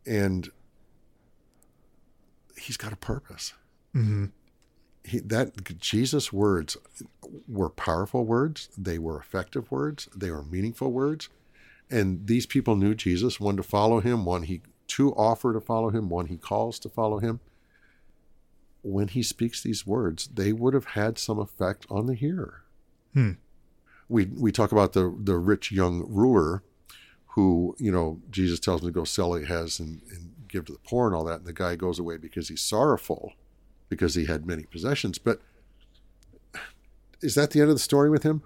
and 0.05 0.49
he's 2.57 2.77
got 2.77 2.93
a 2.93 2.97
purpose. 2.97 3.53
Mm-hmm. 3.95 4.25
He, 5.03 5.19
that 5.19 5.79
Jesus' 5.79 6.31
words 6.31 6.77
were 7.47 7.69
powerful 7.69 8.23
words. 8.23 8.69
They 8.77 8.99
were 8.99 9.19
effective 9.19 9.71
words. 9.71 10.07
They 10.15 10.29
were 10.29 10.43
meaningful 10.43 10.91
words. 10.91 11.29
And 11.89 12.27
these 12.27 12.45
people 12.45 12.75
knew 12.75 12.93
Jesus, 12.93 13.39
one 13.39 13.57
to 13.57 13.63
follow 13.63 13.99
him, 13.99 14.25
one 14.25 14.43
he 14.43 14.61
two 14.87 15.13
offer 15.15 15.53
to 15.53 15.59
follow 15.59 15.89
him, 15.89 16.09
one 16.09 16.27
he 16.27 16.37
calls 16.37 16.77
to 16.79 16.89
follow 16.89 17.19
him. 17.19 17.39
When 18.83 19.07
he 19.07 19.23
speaks 19.23 19.61
these 19.61 19.85
words, 19.85 20.27
they 20.27 20.53
would 20.53 20.73
have 20.73 20.85
had 20.85 21.17
some 21.17 21.39
effect 21.39 21.85
on 21.89 22.07
the 22.07 22.15
hearer. 22.15 22.63
Hmm. 23.13 23.31
We 24.07 24.25
we 24.25 24.51
talk 24.51 24.71
about 24.71 24.93
the 24.93 25.15
the 25.17 25.37
rich 25.37 25.71
young 25.71 26.05
ruler 26.07 26.63
who, 27.35 27.75
you 27.79 27.91
know, 27.91 28.19
Jesus 28.29 28.59
tells 28.59 28.81
him 28.81 28.87
to 28.87 28.91
go 28.93 29.03
sell 29.03 29.29
what 29.29 29.41
he 29.41 29.47
has 29.47 29.79
and, 29.79 30.01
and 30.11 30.33
give 30.49 30.65
to 30.65 30.73
the 30.73 30.79
poor 30.79 31.07
and 31.07 31.15
all 31.15 31.23
that. 31.23 31.39
And 31.39 31.45
the 31.45 31.53
guy 31.53 31.75
goes 31.75 31.97
away 31.99 32.17
because 32.17 32.49
he's 32.49 32.61
sorrowful 32.61 33.33
because 33.89 34.15
he 34.15 34.25
had 34.25 34.45
many 34.45 34.63
possessions. 34.63 35.17
But 35.17 35.39
is 37.21 37.35
that 37.35 37.51
the 37.51 37.61
end 37.61 37.69
of 37.69 37.75
the 37.75 37.79
story 37.79 38.09
with 38.09 38.23
him? 38.23 38.41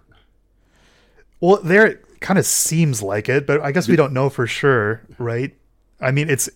Well, 1.39 1.60
there 1.63 1.86
it 1.86 2.19
kind 2.19 2.39
of 2.39 2.45
seems 2.45 3.02
like 3.02 3.28
it, 3.30 3.45
but 3.45 3.62
I 3.62 3.71
guess 3.71 3.88
we 3.88 3.95
don't 3.95 4.13
know 4.13 4.30
for 4.30 4.48
sure, 4.48 5.02
right? 5.17 5.56
I 6.00 6.12
mean, 6.12 6.30
it's 6.30 6.50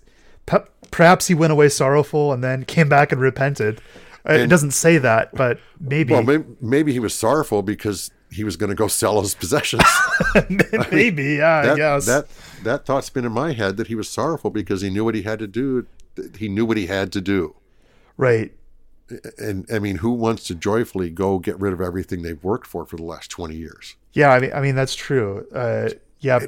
perhaps 0.92 1.28
he 1.28 1.34
went 1.34 1.52
away 1.52 1.70
sorrowful 1.70 2.34
and 2.34 2.44
then 2.44 2.64
came 2.66 2.90
back 2.90 3.12
and 3.12 3.20
repented. 3.22 3.82
It 4.26 4.42
And- 4.42 4.50
doesn't 4.50 4.72
say 4.72 4.98
that, 4.98 5.34
but 5.34 5.60
maybe, 5.80 6.14
Well, 6.14 6.24
maybe, 6.24 6.44
maybe 6.62 6.94
he 6.94 7.00
was 7.00 7.14
sorrowful 7.14 7.62
because 7.62 8.12
he 8.32 8.44
was 8.44 8.56
going 8.56 8.70
to 8.70 8.76
go 8.76 8.88
sell 8.88 9.22
his 9.22 9.34
possessions. 9.36 9.84
maybe, 10.92 11.36
yeah, 11.36 11.62
that, 11.64 11.74
I 11.74 11.76
guess. 11.76 12.06
that 12.06 12.28
that 12.64 12.86
thought's 12.86 13.10
been 13.10 13.26
in 13.26 13.32
my 13.32 13.54
head 13.54 13.78
that 13.78 13.88
he 13.88 13.96
was 13.96 14.08
sorrowful 14.10 14.50
because 14.52 14.82
he 14.82 14.90
knew 14.90 15.04
what 15.06 15.16
he 15.16 15.24
had 15.24 15.40
to 15.40 15.48
do. 15.48 15.88
He 16.38 16.48
knew 16.50 16.66
what 16.66 16.78
he 16.78 16.88
had 16.88 17.12
to 17.14 17.22
do. 17.22 17.56
right. 18.18 18.54
And 19.40 19.66
I 19.74 19.80
mean, 19.80 19.98
who 19.98 20.12
wants 20.12 20.44
to 20.46 20.54
joyfully 20.56 21.10
go 21.10 21.40
get 21.40 21.60
rid 21.60 21.74
of 21.74 21.82
everything 21.82 22.22
they've 22.22 22.44
worked 22.44 22.68
for 22.68 22.86
for 22.86 22.96
the 22.96 23.02
last 23.04 23.32
twenty 23.32 23.56
years? 23.56 23.96
Yeah, 24.14 24.30
I 24.30 24.40
mean, 24.40 24.52
I 24.54 24.62
mean 24.62 24.76
that's 24.76 24.94
true. 24.94 25.48
Uh, 25.52 25.90
yeah, 26.20 26.40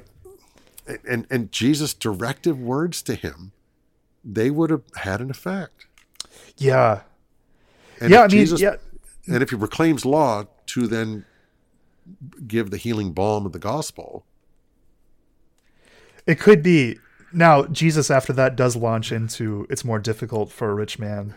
And 1.07 1.25
and 1.31 1.51
Jesus' 1.51 1.95
directive 1.95 2.59
words 2.59 3.01
to 3.03 3.15
him, 3.15 3.51
they 4.23 4.51
would 4.51 4.69
have 4.69 4.83
had 4.97 5.21
an 5.21 5.31
effect. 5.31 5.87
yeah, 6.57 7.01
And 7.99 8.11
yeah. 8.11 8.19
I 8.19 8.21
mean, 8.23 8.29
Jesus- 8.29 8.61
yeah, 8.61 8.75
And 9.25 9.41
if 9.41 9.49
he 9.49 9.55
proclaims 9.55 10.05
law 10.05 10.43
to 10.67 10.85
then 10.87 11.25
give 12.47 12.69
the 12.71 12.77
healing 12.77 13.11
balm 13.13 13.45
of 13.45 13.51
the 13.51 13.59
gospel, 13.59 14.25
it 16.27 16.39
could 16.39 16.61
be. 16.63 16.97
Now, 17.33 17.63
Jesus 17.65 18.11
after 18.11 18.33
that 18.33 18.55
does 18.55 18.75
launch 18.75 19.11
into 19.11 19.65
it's 19.69 19.85
more 19.85 19.99
difficult 19.99 20.51
for 20.51 20.69
a 20.69 20.73
rich 20.75 20.99
man 20.99 21.33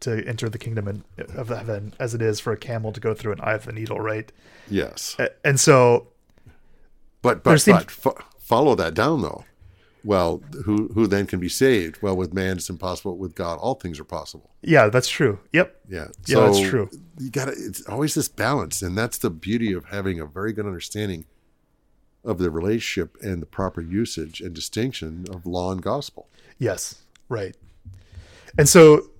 to 0.00 0.26
enter 0.26 0.48
the 0.48 0.58
kingdom 0.58 1.04
of 1.36 1.48
heaven 1.48 1.94
as 2.00 2.12
it 2.14 2.20
is 2.20 2.40
for 2.40 2.52
a 2.52 2.56
camel 2.56 2.92
to 2.92 2.98
go 3.00 3.14
through 3.14 3.32
an 3.32 3.40
eye 3.40 3.54
of 3.54 3.64
the 3.66 3.72
needle, 3.72 4.00
right? 4.00 4.32
yes. 4.68 5.16
And 5.44 5.60
so 5.60 6.08
But 7.22 7.44
but, 7.44 7.58
seems- 7.60 7.78
but 7.84 7.90
fo- 7.90 8.18
follow 8.38 8.74
that 8.74 8.94
down 8.94 9.22
though. 9.22 9.44
Well, 10.06 10.40
who 10.64 10.88
who 10.94 11.08
then 11.08 11.26
can 11.26 11.40
be 11.40 11.48
saved? 11.48 12.00
Well, 12.00 12.16
with 12.16 12.32
man 12.32 12.58
it's 12.58 12.70
impossible. 12.70 13.18
With 13.18 13.34
God, 13.34 13.58
all 13.58 13.74
things 13.74 13.98
are 13.98 14.04
possible. 14.04 14.52
Yeah, 14.62 14.88
that's 14.88 15.08
true. 15.08 15.40
Yep. 15.52 15.80
Yeah, 15.88 16.06
Yeah, 16.26 16.40
that's 16.40 16.60
true. 16.60 16.88
You 17.18 17.30
got. 17.30 17.48
It's 17.48 17.84
always 17.88 18.14
this 18.14 18.28
balance, 18.28 18.82
and 18.82 18.96
that's 18.96 19.18
the 19.18 19.30
beauty 19.30 19.72
of 19.72 19.86
having 19.86 20.20
a 20.20 20.26
very 20.26 20.52
good 20.52 20.64
understanding 20.64 21.24
of 22.24 22.38
the 22.38 22.52
relationship 22.52 23.16
and 23.20 23.42
the 23.42 23.46
proper 23.46 23.80
usage 23.80 24.40
and 24.40 24.54
distinction 24.54 25.24
of 25.28 25.44
law 25.44 25.72
and 25.72 25.82
gospel. 25.82 26.28
Yes. 26.58 27.02
Right. 27.28 27.56
And 28.56 28.68
so 28.68 29.10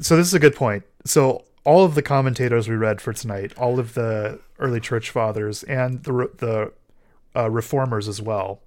so 0.00 0.16
this 0.16 0.26
is 0.26 0.34
a 0.34 0.40
good 0.40 0.56
point. 0.56 0.82
So 1.04 1.44
all 1.64 1.84
of 1.84 1.94
the 1.94 2.02
commentators 2.02 2.68
we 2.68 2.74
read 2.74 3.00
for 3.00 3.12
tonight, 3.12 3.52
all 3.56 3.78
of 3.78 3.94
the 3.94 4.40
early 4.58 4.80
church 4.80 5.10
fathers 5.10 5.62
and 5.62 6.02
the 6.02 6.30
the 6.38 6.72
uh, 7.34 7.48
reformers 7.48 8.08
as 8.08 8.20
well, 8.20 8.60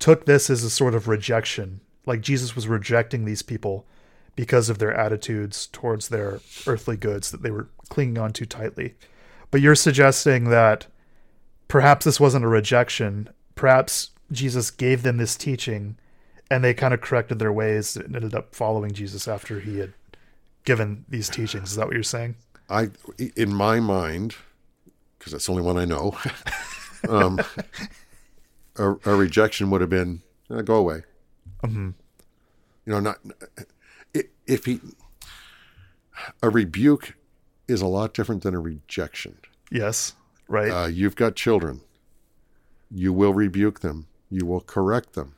took 0.00 0.26
this 0.26 0.50
as 0.50 0.64
a 0.64 0.70
sort 0.70 0.94
of 0.94 1.06
rejection. 1.06 1.80
Like 2.06 2.20
Jesus 2.20 2.56
was 2.56 2.66
rejecting 2.66 3.24
these 3.24 3.42
people 3.42 3.86
because 4.34 4.68
of 4.68 4.78
their 4.78 4.92
attitudes 4.92 5.68
towards 5.68 6.08
their 6.08 6.40
earthly 6.66 6.96
goods 6.96 7.30
that 7.30 7.42
they 7.42 7.50
were 7.50 7.68
clinging 7.88 8.18
on 8.18 8.32
too 8.32 8.46
tightly. 8.46 8.94
But 9.50 9.60
you're 9.60 9.74
suggesting 9.74 10.44
that 10.44 10.86
perhaps 11.68 12.04
this 12.04 12.18
wasn't 12.18 12.44
a 12.44 12.48
rejection. 12.48 13.28
Perhaps 13.54 14.10
Jesus 14.32 14.70
gave 14.70 15.02
them 15.02 15.18
this 15.18 15.36
teaching 15.36 15.96
and 16.50 16.64
they 16.64 16.74
kind 16.74 16.92
of 16.92 17.00
corrected 17.00 17.38
their 17.38 17.52
ways 17.52 17.96
and 17.96 18.16
ended 18.16 18.34
up 18.34 18.54
following 18.54 18.92
Jesus 18.92 19.28
after 19.28 19.60
he 19.60 19.78
had 19.78 19.92
given 20.64 21.04
these 21.08 21.28
teachings. 21.28 21.70
Is 21.70 21.76
that 21.76 21.86
what 21.86 21.94
you're 21.94 22.02
saying? 22.02 22.36
I, 22.68 22.90
in 23.36 23.54
my 23.54 23.80
mind, 23.80 24.36
because 25.18 25.32
that's 25.32 25.46
the 25.46 25.52
only 25.52 25.64
one 25.64 25.76
I 25.76 25.84
know, 25.84 26.16
um, 27.08 27.40
a, 28.76 28.90
a 29.04 29.16
rejection 29.16 29.70
would 29.70 29.80
have 29.80 29.90
been 29.90 30.22
uh, 30.50 30.62
go 30.62 30.76
away. 30.76 31.02
Mhm. 31.62 31.94
You 32.86 32.92
know, 32.92 33.00
not 33.00 33.18
if 34.46 34.64
he 34.64 34.80
a 36.42 36.50
rebuke 36.50 37.14
is 37.68 37.80
a 37.80 37.86
lot 37.86 38.12
different 38.14 38.42
than 38.42 38.54
a 38.54 38.60
rejection. 38.60 39.38
Yes. 39.70 40.14
Right. 40.48 40.70
Uh, 40.70 40.86
you've 40.88 41.14
got 41.16 41.36
children. 41.36 41.82
You 42.90 43.12
will 43.12 43.32
rebuke 43.32 43.80
them. 43.80 44.06
You 44.30 44.44
will 44.46 44.60
correct 44.60 45.12
them. 45.14 45.34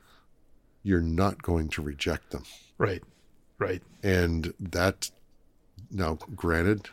You're 0.83 1.03
not 1.03 1.43
going 1.43 1.69
to 1.71 1.83
reject 1.83 2.31
them. 2.31 2.45
right. 2.79 3.03
Right. 3.59 3.83
And 4.03 4.55
that, 4.59 5.11
now, 5.89 6.19
granted, 6.35 6.89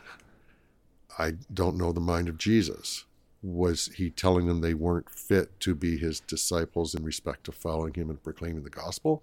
I 1.18 1.32
don't 1.52 1.76
know 1.76 1.90
the 1.92 1.98
mind 2.00 2.28
of 2.28 2.38
Jesus. 2.38 3.06
Was 3.42 3.86
he 3.94 4.10
telling 4.10 4.46
them 4.46 4.60
they 4.60 4.74
weren't 4.74 5.08
fit 5.08 5.58
to 5.60 5.74
be 5.74 5.96
his 5.96 6.20
disciples 6.20 6.94
in 6.94 7.04
respect 7.04 7.44
to 7.44 7.52
following 7.52 7.94
him 7.94 8.10
and 8.10 8.22
proclaiming 8.22 8.64
the 8.64 8.70
gospel? 8.70 9.22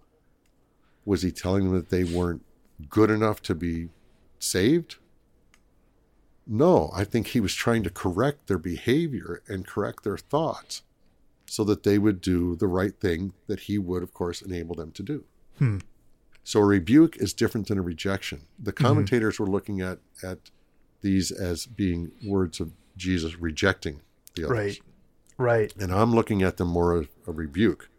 Was 1.05 1.21
he 1.21 1.31
telling 1.31 1.65
them 1.65 1.73
that 1.73 1.89
they 1.89 2.03
weren't 2.03 2.43
good 2.89 3.11
enough 3.11 3.41
to 3.43 3.55
be 3.55 3.89
saved? 4.39 4.95
No, 6.45 6.91
I 6.95 7.03
think 7.03 7.27
he 7.27 7.39
was 7.39 7.53
trying 7.53 7.83
to 7.83 7.89
correct 7.89 8.47
their 8.47 8.57
behavior 8.57 9.41
and 9.47 9.67
correct 9.67 10.03
their 10.03 10.17
thoughts 10.17 10.81
so 11.45 11.63
that 11.65 11.83
they 11.83 11.97
would 11.97 12.21
do 12.21 12.55
the 12.55 12.67
right 12.67 12.99
thing 12.99 13.33
that 13.47 13.61
he 13.61 13.77
would, 13.77 14.03
of 14.03 14.13
course, 14.13 14.41
enable 14.41 14.75
them 14.75 14.91
to 14.91 15.03
do. 15.03 15.23
Hmm. 15.57 15.79
So 16.43 16.61
a 16.61 16.65
rebuke 16.65 17.17
is 17.17 17.33
different 17.33 17.67
than 17.67 17.77
a 17.77 17.81
rejection. 17.81 18.43
The 18.57 18.71
commentators 18.71 19.39
were 19.39 19.47
looking 19.47 19.81
at 19.81 19.99
at 20.23 20.39
these 21.01 21.29
as 21.31 21.65
being 21.65 22.11
words 22.25 22.59
of 22.59 22.71
Jesus 22.95 23.37
rejecting 23.37 24.01
the 24.37 24.45
others. 24.45 24.57
Right. 24.57 24.81
Right. 25.39 25.73
And 25.77 25.91
I'm 25.93 26.15
looking 26.15 26.41
at 26.41 26.57
them 26.57 26.69
more 26.69 26.99
as 26.99 27.07
a 27.27 27.31
rebuke, 27.31 27.89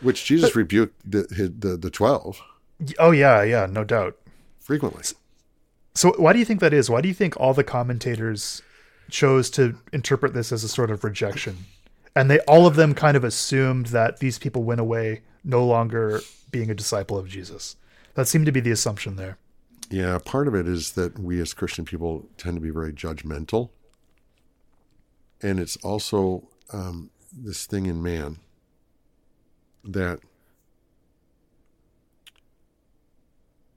which 0.00 0.24
Jesus 0.24 0.54
rebuked 0.54 1.10
the, 1.10 1.26
his, 1.34 1.50
the 1.58 1.76
the 1.76 1.90
twelve 1.90 2.42
Oh 2.98 3.12
yeah. 3.12 3.42
Yeah. 3.42 3.66
No 3.66 3.84
doubt. 3.84 4.16
frequently. 4.60 5.04
So 5.94 6.12
why 6.18 6.32
do 6.32 6.38
you 6.38 6.44
think 6.44 6.60
that 6.60 6.72
is? 6.72 6.90
Why 6.90 7.00
do 7.00 7.08
you 7.08 7.14
think 7.14 7.38
all 7.38 7.54
the 7.54 7.64
commentators 7.64 8.62
chose 9.10 9.50
to 9.50 9.76
interpret 9.92 10.34
this 10.34 10.50
as 10.52 10.64
a 10.64 10.68
sort 10.68 10.90
of 10.90 11.04
rejection? 11.04 11.58
And 12.16 12.30
they 12.30 12.40
all 12.40 12.66
of 12.66 12.76
them 12.76 12.94
kind 12.94 13.16
of 13.16 13.24
assumed 13.24 13.86
that 13.86 14.18
these 14.18 14.38
people 14.38 14.64
went 14.64 14.80
away 14.80 15.22
no 15.44 15.64
longer 15.64 16.20
being 16.50 16.70
a 16.70 16.74
disciple 16.74 17.16
of 17.18 17.28
Jesus. 17.28 17.76
That 18.14 18.28
seemed 18.28 18.46
to 18.46 18.52
be 18.52 18.60
the 18.60 18.70
assumption 18.70 19.16
there. 19.16 19.38
Yeah, 19.90 20.18
part 20.24 20.48
of 20.48 20.54
it 20.54 20.66
is 20.66 20.92
that 20.92 21.18
we 21.18 21.40
as 21.40 21.54
Christian 21.54 21.84
people 21.84 22.26
tend 22.36 22.56
to 22.56 22.60
be 22.60 22.70
very 22.70 22.92
judgmental, 22.92 23.70
and 25.42 25.58
it's 25.60 25.76
also 25.78 26.48
um, 26.72 27.10
this 27.32 27.66
thing 27.66 27.86
in 27.86 28.02
man 28.02 28.38
that 29.84 30.20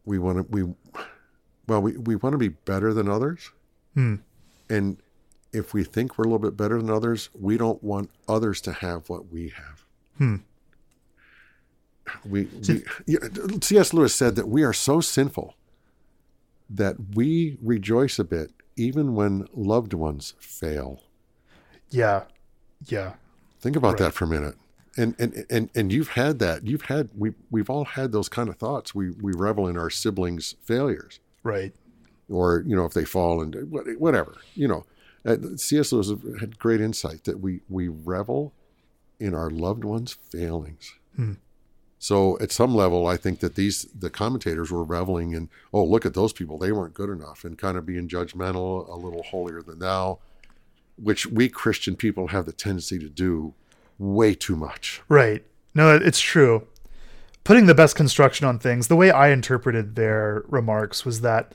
we 0.06 0.20
want 0.20 0.38
to 0.38 0.44
we 0.52 0.64
well 1.68 1.82
we, 1.82 1.98
we 1.98 2.16
want 2.16 2.34
to 2.34 2.38
be 2.38 2.50
better 2.50 2.94
than 2.94 3.10
others 3.10 3.52
Hmm. 3.94 4.16
and 4.70 4.98
if 5.54 5.74
we 5.74 5.86
think 5.86 6.18
we're 6.18 6.26
a 6.26 6.28
little 6.28 6.40
bit 6.40 6.58
better 6.58 6.78
than 6.82 6.90
others 6.90 7.30
we 7.34 7.56
don't 7.58 7.82
want 7.82 8.10
others 8.28 8.60
to 8.62 8.74
have 8.74 9.10
what 9.10 9.32
we 9.32 9.50
have 9.50 9.86
Hmm. 10.18 10.36
we, 12.26 12.46
we 12.68 12.84
yeah, 13.08 13.20
cs 13.62 13.94
lewis 13.94 14.14
said 14.14 14.36
that 14.36 14.48
we 14.50 14.64
are 14.64 14.74
so 14.74 15.00
sinful 15.02 15.56
that 16.70 16.96
we 17.16 17.58
rejoice 17.62 18.20
a 18.20 18.24
bit 18.26 18.52
even 18.76 19.16
when 19.16 19.48
loved 19.54 19.94
ones 19.94 20.34
fail 20.40 21.02
Yeah. 21.90 22.24
Yeah. 22.88 23.14
Think 23.60 23.76
about 23.76 23.94
Right. 23.94 23.98
that 24.00 24.14
for 24.14 24.26
a 24.26 24.28
minute. 24.28 24.56
And, 24.98 25.14
and 25.20 25.46
and 25.50 25.70
and 25.76 25.92
you've 25.92 26.10
had 26.10 26.40
that. 26.40 26.66
You've 26.66 26.84
had 26.84 27.10
we 27.18 27.34
we've 27.52 27.70
all 27.70 27.84
had 27.84 28.14
those 28.14 28.30
kind 28.30 28.48
of 28.48 28.56
thoughts. 28.56 28.96
We 28.96 29.10
we 29.10 29.34
revel 29.34 29.68
in 29.68 29.76
our 29.78 29.90
siblings' 29.90 30.56
failures, 30.64 31.20
Right. 31.44 31.74
or 32.30 32.64
you 32.66 32.76
know 32.78 32.86
if 32.86 32.94
they 32.94 33.04
fall 33.04 33.42
and 33.42 33.56
whatever. 34.00 34.36
You 34.54 34.70
know, 34.70 34.86
uh, 35.26 35.36
C.S. 35.58 35.92
Lewis 35.92 36.12
had 36.40 36.58
great 36.60 36.80
insight 36.80 37.26
that 37.26 37.42
we 37.42 37.60
we 37.70 37.90
revel 37.90 38.54
in 39.20 39.34
our 39.34 39.50
loved 39.50 39.84
ones' 39.84 40.14
failings. 40.14 40.94
Hmm. 41.18 41.34
So 42.00 42.38
at 42.40 42.54
some 42.54 42.74
level, 42.74 43.06
I 43.06 43.18
think 43.18 43.40
that 43.42 43.56
these 43.56 43.88
the 43.98 44.10
commentators 44.10 44.72
were 44.72 44.84
reveling 44.84 45.34
in, 45.34 45.50
oh, 45.74 45.84
look 45.84 46.06
at 46.06 46.14
those 46.14 46.32
people; 46.32 46.58
they 46.58 46.72
weren't 46.72 46.94
good 46.94 47.10
enough, 47.10 47.44
and 47.44 47.58
kind 47.58 47.78
of 47.78 47.86
being 47.86 48.08
judgmental, 48.08 48.88
a 48.88 48.96
little 48.96 49.24
holier 49.24 49.62
than 49.62 49.80
thou, 49.80 50.20
which 50.98 51.28
we 51.28 51.50
Christian 51.50 51.96
people 51.96 52.28
have 52.28 52.46
the 52.46 52.54
tendency 52.54 53.00
to 53.00 53.10
do 53.10 53.54
way 53.98 54.34
too 54.34 54.56
much. 54.56 55.02
Right. 55.10 55.44
No, 55.74 55.96
it's 55.96 56.20
true. 56.20 56.68
Putting 57.44 57.66
the 57.66 57.76
best 57.76 57.96
construction 57.96 58.48
on 58.48 58.60
things, 58.60 58.88
the 58.88 58.96
way 58.96 59.12
I 59.12 59.30
interpreted 59.30 59.96
their 59.96 60.44
remarks 60.48 61.06
was 61.06 61.22
that 61.22 61.54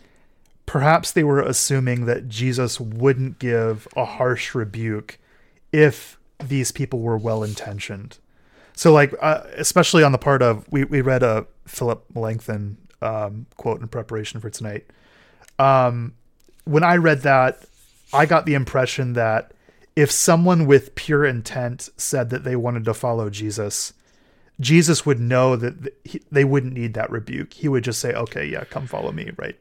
perhaps 0.67 1.11
they 1.11 1.25
were 1.25 1.41
assuming 1.41 2.05
that 2.07 2.29
Jesus 2.29 2.79
wouldn't 2.79 3.39
give 3.39 3.89
a 3.97 4.05
harsh 4.05 4.55
rebuke 4.55 5.19
if 5.73 6.19
these 6.43 6.71
people 6.71 7.01
were 7.01 7.19
well 7.19 7.43
intentioned. 7.43 8.19
So 8.75 8.93
like, 8.93 9.13
uh, 9.21 9.43
especially 9.57 10.05
on 10.05 10.13
the 10.13 10.19
part 10.19 10.43
of 10.43 10.65
we 10.71 10.85
we 10.85 11.01
read 11.01 11.23
a 11.23 11.47
Philip 11.67 12.05
Melanchthon 12.15 12.77
um, 13.03 13.47
quote 13.57 13.81
in 13.81 13.89
preparation 13.89 14.41
for 14.41 14.49
tonight. 14.49 14.87
Um, 15.59 16.15
when 16.65 16.85
I 16.85 16.97
read 16.97 17.23
that, 17.23 17.65
I 18.13 18.27
got 18.27 18.47
the 18.47 18.55
impression 18.55 19.13
that 19.15 19.53
if 19.97 20.11
someone 20.11 20.67
with 20.67 20.95
pure 20.95 21.25
intent 21.25 21.89
said 21.97 22.31
that 22.31 22.45
they 22.45 22.57
wanted 22.57 22.85
to 22.87 22.95
follow 22.95 23.31
Jesus, 23.31 23.93
Jesus 24.59 25.05
would 25.07 25.21
know 25.21 25.57
that 25.57 25.93
they 26.31 26.45
wouldn't 26.45 26.73
need 26.75 26.95
that 26.95 27.11
rebuke. 27.11 27.53
He 27.55 27.69
would 27.69 27.85
just 27.85 28.01
say, 28.01 28.13
"Okay, 28.13 28.47
yeah, 28.47 28.65
come 28.65 28.87
follow 28.87 29.13
me," 29.13 29.31
right? 29.37 29.57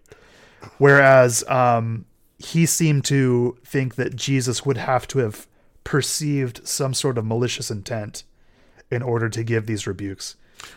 Whereas 0.77 1.43
um, 1.47 2.05
he 2.37 2.65
seemed 2.65 3.05
to 3.05 3.57
think 3.65 3.95
that 3.95 4.15
Jesus 4.15 4.65
would 4.65 4.77
have 4.77 5.07
to 5.09 5.19
have 5.19 5.47
perceived 5.83 6.67
some 6.67 6.93
sort 6.93 7.17
of 7.17 7.25
malicious 7.25 7.71
intent 7.71 8.23
in 8.91 9.01
order 9.01 9.29
to 9.29 9.43
give 9.43 9.65
these 9.65 9.87
rebukes. 9.87 10.35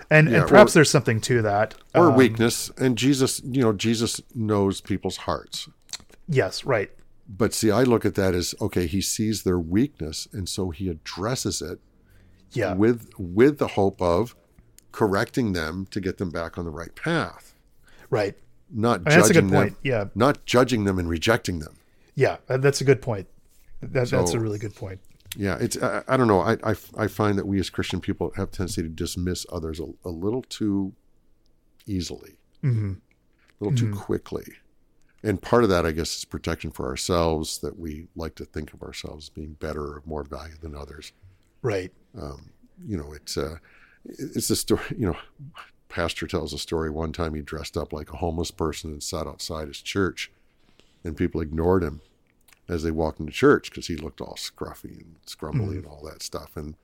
And, 0.09 0.31
Yeah, 0.31 0.41
and 0.41 0.49
perhaps 0.49 0.73
or- 0.73 0.75
there's 0.75 0.91
something 0.91 1.21
to 1.23 1.43
that. 1.43 1.75
or 1.95 2.11
Um, 2.11 2.17
weakness. 2.17 2.71
And 2.79 2.97
Jesus, 2.97 3.41
you 3.45 3.61
know, 3.61 3.73
Jesus 3.73 4.21
knows 4.35 4.81
people's 4.81 5.19
hearts. 5.19 5.69
Yes, 6.29 6.65
right. 6.65 6.91
But 7.29 7.55
see, 7.55 7.71
I 7.71 7.83
look 7.85 8.05
at 8.05 8.15
that 8.17 8.35
as 8.35 8.55
okay, 8.61 8.87
he 8.87 9.01
sees 9.01 9.43
their 9.45 9.59
weakness, 9.59 10.29
and 10.33 10.49
so 10.49 10.71
he 10.71 10.89
addresses 10.89 11.63
it 11.63 11.79
Yeah. 12.53 12.75
with 12.75 13.11
with 13.19 13.59
the 13.59 13.69
hope 13.69 14.03
of 14.03 14.35
correcting 14.91 15.53
them 15.53 15.87
to 15.91 16.01
get 16.01 16.19
them 16.19 16.31
back 16.31 16.59
on 16.59 16.65
the 16.65 16.71
right 16.71 16.95
path, 16.95 17.55
right. 18.11 18.35
not 18.71 19.05
that's 19.05 19.31
a 19.31 19.33
judging 19.35 19.47
them, 19.49 19.63
point. 19.69 19.77
Yeah. 19.83 20.05
not 20.15 20.45
judging 20.45 20.85
them 20.85 20.99
and 20.99 21.09
rejecting 21.09 21.61
them. 21.61 21.77
Yeah. 22.15 22.37
That's 22.47 22.81
a 22.83 22.85
good 22.85 23.01
point. 23.01 23.27
That, 23.81 24.11
that's 24.11 24.33
a 24.35 24.39
really 24.41 24.59
good 24.59 24.75
point. 24.77 25.01
Yeah, 25.35 25.57
it's 25.59 25.77
I, 25.83 26.03
I 26.07 26.17
don't 26.19 26.29
know. 26.29 26.41
I, 26.41 26.59
I 26.63 26.75
I 26.97 27.07
find 27.07 27.39
that 27.39 27.47
we 27.47 27.59
as 27.59 27.71
Christian 27.71 28.01
people 28.01 28.33
have 28.37 28.51
tendency 28.51 28.83
to 28.83 28.89
dismiss 28.89 29.47
others 29.51 29.81
a, 29.81 29.87
a 30.05 30.11
little 30.11 30.43
too 30.43 30.93
easily, 31.87 32.37
hmm 32.61 32.93
a 33.61 33.65
little 33.65 33.77
Mm-hmm. 33.79 33.93
too 33.95 33.99
quickly. 33.99 34.45
And 35.25 35.41
part 35.41 35.63
of 35.63 35.71
that, 35.71 35.87
I 35.87 35.93
guess, 35.93 36.19
is 36.19 36.25
protection 36.25 36.71
for 36.71 36.87
ourselves. 36.87 37.59
That 37.59 37.79
we 37.79 38.09
like 38.17 38.35
to 38.37 38.45
think 38.45 38.73
of 38.73 38.83
ourselves 38.83 39.27
as 39.27 39.31
being 39.31 39.53
better 39.55 39.83
or 39.83 40.03
more 40.05 40.25
value 40.25 40.57
than 40.61 40.75
others. 40.75 41.13
Right. 41.63 41.93
um, 42.21 42.51
you 42.87 42.97
know, 42.97 43.13
it's 43.13 43.37
uh, 43.37 43.57
it's 44.05 44.51
a 44.51 44.57
story. 44.57 44.83
You 44.91 45.07
know, 45.07 45.17
pastor 45.89 46.27
tells 46.27 46.53
a 46.53 46.59
story. 46.59 46.91
One 46.91 47.13
time 47.13 47.35
he 47.35 47.43
dressed 47.43 47.77
up 47.77 47.93
like 47.93 48.13
a 48.13 48.17
homeless 48.17 48.51
person 48.51 48.91
and 48.91 49.03
sat 49.03 49.27
outside 49.27 49.69
his 49.69 49.81
church, 49.81 50.31
and 51.05 51.17
people 51.17 51.41
ignored 51.41 51.85
him 51.85 52.01
as 52.69 52.83
they 52.83 52.91
walked 52.91 53.21
into 53.21 53.33
church 53.33 53.71
because 53.71 53.87
he 53.87 53.97
looked 53.97 54.21
all 54.21 54.35
scruffy 54.35 55.01
and 55.01 55.17
scrumbly 55.27 55.77
and 55.77 55.87
all 55.87 56.03
that 56.05 56.23
stuff. 56.23 56.57
And 56.57 56.75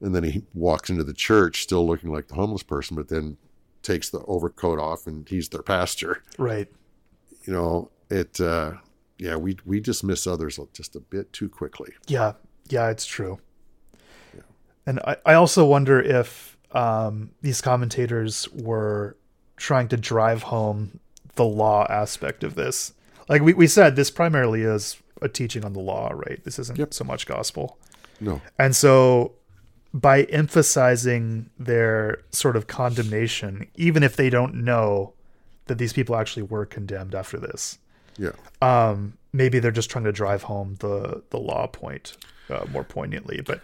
and 0.00 0.14
then 0.14 0.24
he 0.24 0.44
walks 0.54 0.90
into 0.90 1.04
the 1.04 1.14
church 1.14 1.62
still 1.62 1.86
looking 1.86 2.12
like 2.12 2.28
the 2.28 2.34
homeless 2.34 2.62
person, 2.62 2.96
but 2.96 3.08
then 3.08 3.36
takes 3.82 4.10
the 4.10 4.20
overcoat 4.26 4.78
off 4.78 5.06
and 5.06 5.28
he's 5.28 5.48
their 5.48 5.62
pastor. 5.62 6.22
Right. 6.38 6.68
You 7.46 7.52
know, 7.52 7.90
it. 8.10 8.40
Uh, 8.40 8.74
yeah, 9.18 9.36
we 9.36 9.56
we 9.64 9.80
dismiss 9.80 10.26
others 10.26 10.58
just 10.72 10.96
a 10.96 11.00
bit 11.00 11.32
too 11.32 11.48
quickly. 11.48 11.92
Yeah. 12.08 12.32
Yeah, 12.68 12.88
it's 12.90 13.06
true. 13.06 13.38
And 14.86 15.00
I, 15.00 15.16
I 15.24 15.34
also 15.34 15.64
wonder 15.64 16.00
if 16.00 16.58
um, 16.72 17.30
these 17.40 17.60
commentators 17.60 18.48
were 18.52 19.16
trying 19.56 19.88
to 19.88 19.96
drive 19.96 20.42
home 20.44 20.98
the 21.36 21.44
law 21.44 21.86
aspect 21.88 22.44
of 22.44 22.54
this. 22.54 22.92
Like 23.28 23.40
we, 23.42 23.54
we 23.54 23.66
said, 23.66 23.96
this 23.96 24.10
primarily 24.10 24.62
is 24.62 24.96
a 25.22 25.28
teaching 25.28 25.64
on 25.64 25.72
the 25.72 25.80
law, 25.80 26.10
right? 26.12 26.42
This 26.44 26.58
isn't 26.58 26.78
Yep. 26.78 26.92
so 26.92 27.04
much 27.04 27.26
gospel. 27.26 27.78
No, 28.20 28.40
And 28.58 28.76
so 28.76 29.32
by 29.92 30.22
emphasizing 30.24 31.50
their 31.58 32.22
sort 32.30 32.56
of 32.56 32.66
condemnation, 32.66 33.68
even 33.76 34.02
if 34.02 34.16
they 34.16 34.28
don't 34.30 34.54
know 34.64 35.13
that 35.66 35.78
these 35.78 35.92
people 35.92 36.16
actually 36.16 36.42
were 36.42 36.66
condemned 36.66 37.14
after 37.14 37.38
this, 37.38 37.78
yeah. 38.18 38.32
um, 38.62 39.14
maybe 39.32 39.58
they're 39.58 39.70
just 39.70 39.90
trying 39.90 40.04
to 40.04 40.12
drive 40.12 40.44
home 40.44 40.76
the 40.80 41.22
the 41.30 41.38
law 41.38 41.66
point 41.66 42.16
uh, 42.50 42.64
more 42.70 42.84
poignantly. 42.84 43.40
But 43.40 43.60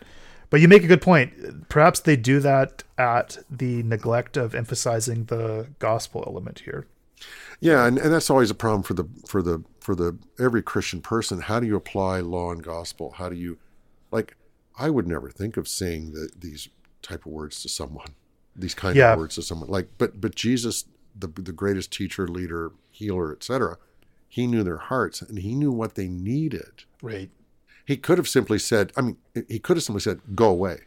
but 0.50 0.60
you 0.60 0.68
make 0.68 0.82
a 0.82 0.88
good 0.88 1.02
point. 1.02 1.68
Perhaps 1.68 2.00
they 2.00 2.16
do 2.16 2.40
that 2.40 2.82
at 2.98 3.38
the 3.50 3.82
neglect 3.84 4.36
of 4.36 4.54
emphasizing 4.54 5.26
the 5.26 5.68
gospel 5.78 6.24
element 6.26 6.60
here. 6.60 6.86
Yeah, 7.60 7.86
and, 7.86 7.98
and 7.98 8.12
that's 8.12 8.30
always 8.30 8.50
a 8.50 8.54
problem 8.54 8.82
for 8.82 8.94
the 8.94 9.04
for 9.26 9.42
the 9.42 9.62
for 9.80 9.94
the 9.94 10.16
every 10.38 10.62
Christian 10.62 11.00
person. 11.02 11.42
How 11.42 11.60
do 11.60 11.66
you 11.66 11.76
apply 11.76 12.20
law 12.20 12.50
and 12.50 12.62
gospel? 12.62 13.12
How 13.18 13.28
do 13.28 13.36
you 13.36 13.58
like 14.10 14.36
I 14.78 14.88
would 14.90 15.06
never 15.06 15.30
think 15.30 15.56
of 15.58 15.68
saying 15.68 16.12
the, 16.12 16.30
these 16.36 16.68
type 17.02 17.26
of 17.26 17.32
words 17.32 17.60
to 17.62 17.68
someone, 17.68 18.14
these 18.56 18.74
kind 18.74 18.96
Yeah. 18.96 19.12
of 19.12 19.18
words 19.18 19.34
to 19.34 19.42
someone. 19.42 19.68
Like 19.68 19.88
but 19.98 20.20
but 20.20 20.34
Jesus, 20.34 20.84
the 21.18 21.28
the 21.28 21.52
greatest 21.52 21.92
teacher, 21.92 22.26
leader, 22.28 22.72
healer, 22.90 23.32
etc. 23.32 23.76
He 24.28 24.46
knew 24.46 24.62
their 24.62 24.76
hearts 24.78 25.22
and 25.22 25.38
he 25.38 25.54
knew 25.54 25.72
what 25.72 25.94
they 25.96 26.08
needed. 26.08 26.84
Right. 27.02 27.30
He 27.84 27.96
could 27.96 28.18
have 28.18 28.28
simply 28.28 28.58
said, 28.58 28.92
I 28.96 29.00
mean, 29.00 29.16
he 29.48 29.58
could 29.58 29.76
have 29.76 29.82
simply 29.84 30.00
said, 30.00 30.20
"Go 30.36 30.48
away," 30.50 30.82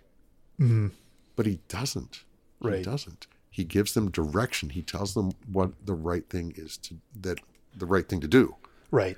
Mhm. 0.59 0.91
but 1.35 1.45
he 1.45 1.59
doesn't. 1.67 2.23
Right. 2.61 2.77
He 2.77 2.83
doesn't. 2.83 3.27
He 3.49 3.63
gives 3.65 3.93
them 3.93 4.09
direction. 4.09 4.69
He 4.69 4.81
tells 4.81 5.13
them 5.13 5.31
what 5.51 5.73
the 5.85 5.93
right 5.93 6.27
thing 6.29 6.53
is 6.55 6.77
to 6.77 6.95
that 7.21 7.39
the 7.75 7.85
right 7.85 8.07
thing 8.07 8.21
to 8.21 8.27
do. 8.27 8.55
Right. 8.91 9.17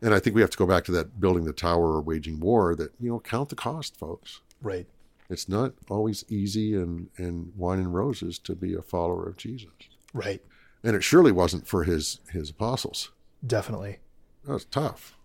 And 0.00 0.14
I 0.14 0.18
think 0.20 0.34
we 0.34 0.40
have 0.42 0.50
to 0.50 0.58
go 0.58 0.66
back 0.66 0.84
to 0.84 0.92
that 0.92 1.20
building 1.20 1.44
the 1.44 1.52
tower 1.52 1.92
or 1.94 2.00
waging 2.00 2.40
war. 2.40 2.74
That 2.74 2.92
you 2.98 3.08
know, 3.10 3.20
count 3.20 3.50
the 3.50 3.56
cost, 3.56 3.96
folks. 3.96 4.40
Right. 4.62 4.86
It's 5.28 5.48
not 5.48 5.74
always 5.90 6.24
easy 6.28 6.74
and 6.74 7.10
and 7.18 7.52
wine 7.56 7.78
and 7.80 7.92
roses 7.94 8.38
to 8.40 8.54
be 8.54 8.72
a 8.74 8.82
follower 8.82 9.28
of 9.28 9.36
Jesus. 9.36 9.70
Right. 10.16 10.42
And 10.82 10.96
it 10.96 11.04
surely 11.04 11.30
wasn't 11.30 11.68
for 11.68 11.84
his 11.84 12.20
his 12.32 12.50
apostles. 12.50 13.10
Definitely. 13.46 13.98
That 14.44 14.54
was 14.54 14.64
tough. 14.64 15.16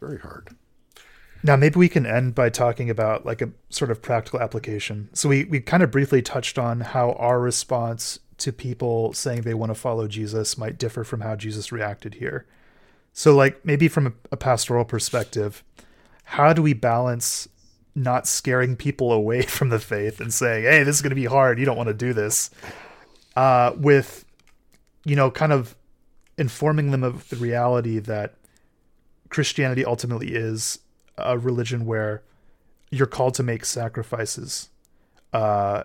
Very 0.00 0.18
hard. 0.18 0.54
Now 1.42 1.56
maybe 1.56 1.78
we 1.78 1.88
can 1.88 2.04
end 2.06 2.34
by 2.34 2.50
talking 2.50 2.90
about 2.90 3.24
like 3.24 3.40
a 3.40 3.50
sort 3.70 3.90
of 3.90 4.02
practical 4.02 4.40
application. 4.40 5.08
So 5.14 5.28
we 5.28 5.44
we 5.44 5.60
kind 5.60 5.82
of 5.82 5.90
briefly 5.90 6.20
touched 6.20 6.58
on 6.58 6.80
how 6.80 7.12
our 7.12 7.40
response 7.40 8.18
to 8.38 8.52
people 8.52 9.12
saying 9.14 9.42
they 9.42 9.54
want 9.54 9.70
to 9.70 9.74
follow 9.74 10.08
Jesus 10.08 10.58
might 10.58 10.78
differ 10.78 11.04
from 11.04 11.22
how 11.22 11.36
Jesus 11.36 11.72
reacted 11.72 12.14
here. 12.14 12.46
So 13.12 13.34
like 13.34 13.64
maybe 13.64 13.88
from 13.88 14.08
a, 14.08 14.12
a 14.32 14.36
pastoral 14.36 14.84
perspective, 14.84 15.64
how 16.24 16.52
do 16.52 16.60
we 16.60 16.74
balance 16.74 17.48
not 17.94 18.26
scaring 18.26 18.76
people 18.76 19.12
away 19.12 19.42
from 19.46 19.70
the 19.70 19.78
faith 19.78 20.20
and 20.20 20.34
saying, 20.34 20.64
"Hey, 20.64 20.82
this 20.82 20.96
is 20.96 21.02
going 21.02 21.10
to 21.10 21.16
be 21.16 21.24
hard. 21.24 21.58
You 21.58 21.64
don't 21.64 21.78
want 21.78 21.88
to 21.88 21.94
do 21.94 22.12
this." 22.12 22.50
Uh 23.36 23.72
with 23.76 24.24
you 25.06 25.14
know, 25.16 25.30
kind 25.30 25.52
of 25.52 25.74
informing 26.38 26.90
them 26.90 27.02
of 27.04 27.28
the 27.28 27.36
reality 27.36 27.98
that 27.98 28.34
Christianity 29.28 29.84
ultimately 29.84 30.34
is 30.34 30.78
a 31.18 31.38
religion 31.38 31.84
where 31.84 32.22
you're 32.90 33.06
called 33.06 33.34
to 33.34 33.42
make 33.42 33.64
sacrifices 33.66 34.68
uh, 35.32 35.82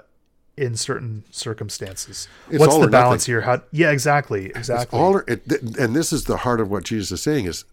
in 0.55 0.75
certain 0.75 1.23
circumstances. 1.31 2.27
It's 2.49 2.59
What's 2.59 2.75
the 2.77 2.85
or 2.85 2.89
balance 2.89 3.23
nothing. 3.23 3.31
here? 3.33 3.41
How? 3.41 3.61
Yeah, 3.71 3.91
exactly, 3.91 4.45
It's 4.47 4.57
exactly. 4.59 4.97
all, 4.99 5.17
it, 5.27 5.45
and 5.77 5.95
this 5.95 6.13
is 6.13 6.23
the 6.25 6.37
heart 6.37 6.61
of 6.61 6.69
what 6.71 6.83
Jesus 6.85 7.11
is 7.11 7.21
saying: 7.21 7.45
is 7.45 7.65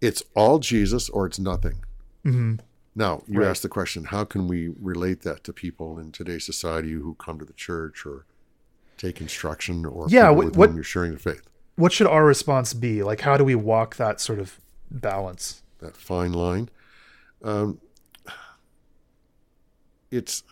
it's 0.00 0.22
all 0.34 0.58
Jesus 0.58 1.08
or 1.10 1.26
it's 1.26 1.38
nothing. 1.38 1.76
Mhm. 2.24 2.58
Now 2.96 3.22
you 3.28 3.40
Right. 3.40 3.48
ask 3.48 3.62
the 3.62 3.68
question: 3.68 4.04
How 4.04 4.24
can 4.24 4.48
we 4.48 4.68
relate 4.80 5.22
that 5.22 5.44
to 5.44 5.52
people 5.52 5.98
in 5.98 6.10
today's 6.10 6.44
society 6.44 6.92
who 6.92 7.14
come 7.14 7.38
to 7.38 7.44
the 7.44 7.52
church 7.52 8.04
or 8.04 8.24
take 9.00 9.20
instruction 9.20 9.84
or 9.86 10.06
Yeah, 10.08 10.28
what- 10.30 10.54
what- 10.56 10.74
you're 10.74 10.82
sharing 10.84 11.12
the 11.12 11.18
faith? 11.18 11.42
What 11.76 11.92
should 11.92 12.06
our 12.06 12.24
response 12.26 12.74
be? 12.74 13.02
Like, 13.02 13.20
how 13.22 13.36
do 13.38 13.44
we 13.44 13.54
walk 13.54 13.96
that 13.96 14.20
sort 14.20 14.38
of 14.38 14.60
balance? 14.90 15.62
That 15.78 15.96
fine 15.96 16.32
line. 16.32 16.68
Um, 17.42 17.80
it's 20.10 20.42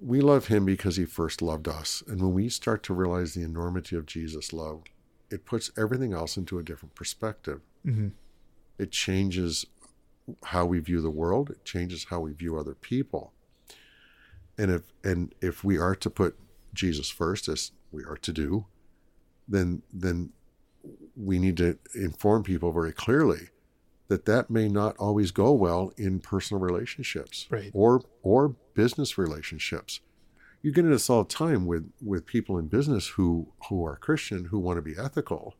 we 0.00 0.20
love 0.20 0.48
him 0.48 0.64
because 0.64 0.96
he 0.96 1.04
first 1.04 1.40
loved 1.40 1.68
us, 1.68 2.02
and 2.08 2.20
when 2.20 2.32
we 2.34 2.48
start 2.48 2.82
to 2.82 2.92
realize 2.94 3.34
the 3.34 3.42
enormity 3.42 3.94
of 3.94 4.04
Jesus' 4.04 4.52
love, 4.52 4.82
it 5.30 5.44
puts 5.44 5.70
everything 5.78 6.12
else 6.12 6.36
into 6.36 6.58
a 6.58 6.62
different 6.62 6.94
perspective. 6.94 7.60
hmm 7.84 8.08
it 8.78 8.90
changes 8.90 9.66
how 10.44 10.64
we 10.64 10.78
view 10.80 11.00
the 11.02 11.10
world 11.10 11.50
it 11.50 11.62
changes 11.64 12.04
how 12.04 12.18
we 12.20 12.32
view 12.32 12.56
other 12.58 12.74
people 12.74 13.32
and 14.56 14.70
if 14.70 14.92
and 15.04 15.34
if 15.42 15.62
we 15.62 15.76
are 15.76 15.94
to 15.94 16.08
put 16.08 16.36
jesus 16.74 17.08
first 17.10 17.48
as 17.48 17.72
we 17.90 18.02
are 18.04 18.16
to 18.16 18.32
do 18.32 18.66
then 19.48 19.82
then 19.92 20.30
we 21.16 21.38
need 21.38 21.56
to 21.56 21.78
inform 21.94 22.42
people 22.42 22.72
very 22.72 22.92
clearly 22.92 23.48
that 24.08 24.24
that 24.24 24.50
may 24.50 24.68
not 24.68 24.96
always 24.98 25.30
go 25.30 25.52
well 25.52 25.92
in 25.96 26.18
personal 26.20 26.60
relationships 26.60 27.46
Right. 27.50 27.70
or 27.74 28.02
or 28.22 28.56
business 28.74 29.16
relationships 29.18 30.00
you 30.62 30.70
get 30.72 30.80
into 30.84 30.94
this 30.94 31.10
all 31.10 31.24
the 31.24 31.28
time 31.28 31.66
with 31.66 31.90
with 32.00 32.24
people 32.26 32.58
in 32.58 32.66
business 32.68 33.08
who 33.08 33.48
who 33.68 33.84
are 33.84 33.96
christian 33.96 34.46
who 34.46 34.58
want 34.58 34.76
to 34.78 34.82
be 34.82 34.94
ethical 34.98 35.54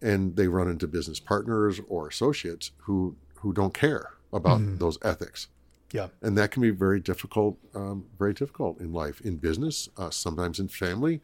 and 0.00 0.36
they 0.36 0.46
run 0.48 0.68
into 0.68 0.86
business 0.86 1.18
partners 1.18 1.80
or 1.88 2.08
associates 2.08 2.70
who 2.82 3.16
who 3.40 3.52
don't 3.52 3.74
care 3.74 4.10
about 4.32 4.60
Mhm. 4.60 4.78
those 4.78 4.98
ethics 5.02 5.48
Yeah. 5.92 6.08
and 6.22 6.36
that 6.36 6.50
can 6.50 6.62
be 6.62 6.70
very 6.70 7.00
difficult 7.00 7.58
um, 7.74 8.06
very 8.18 8.34
difficult 8.34 8.78
in 8.80 8.92
life 8.92 9.20
in 9.22 9.36
business 9.36 9.88
uh, 9.96 10.10
sometimes 10.10 10.58
in 10.60 10.68
family 10.68 11.20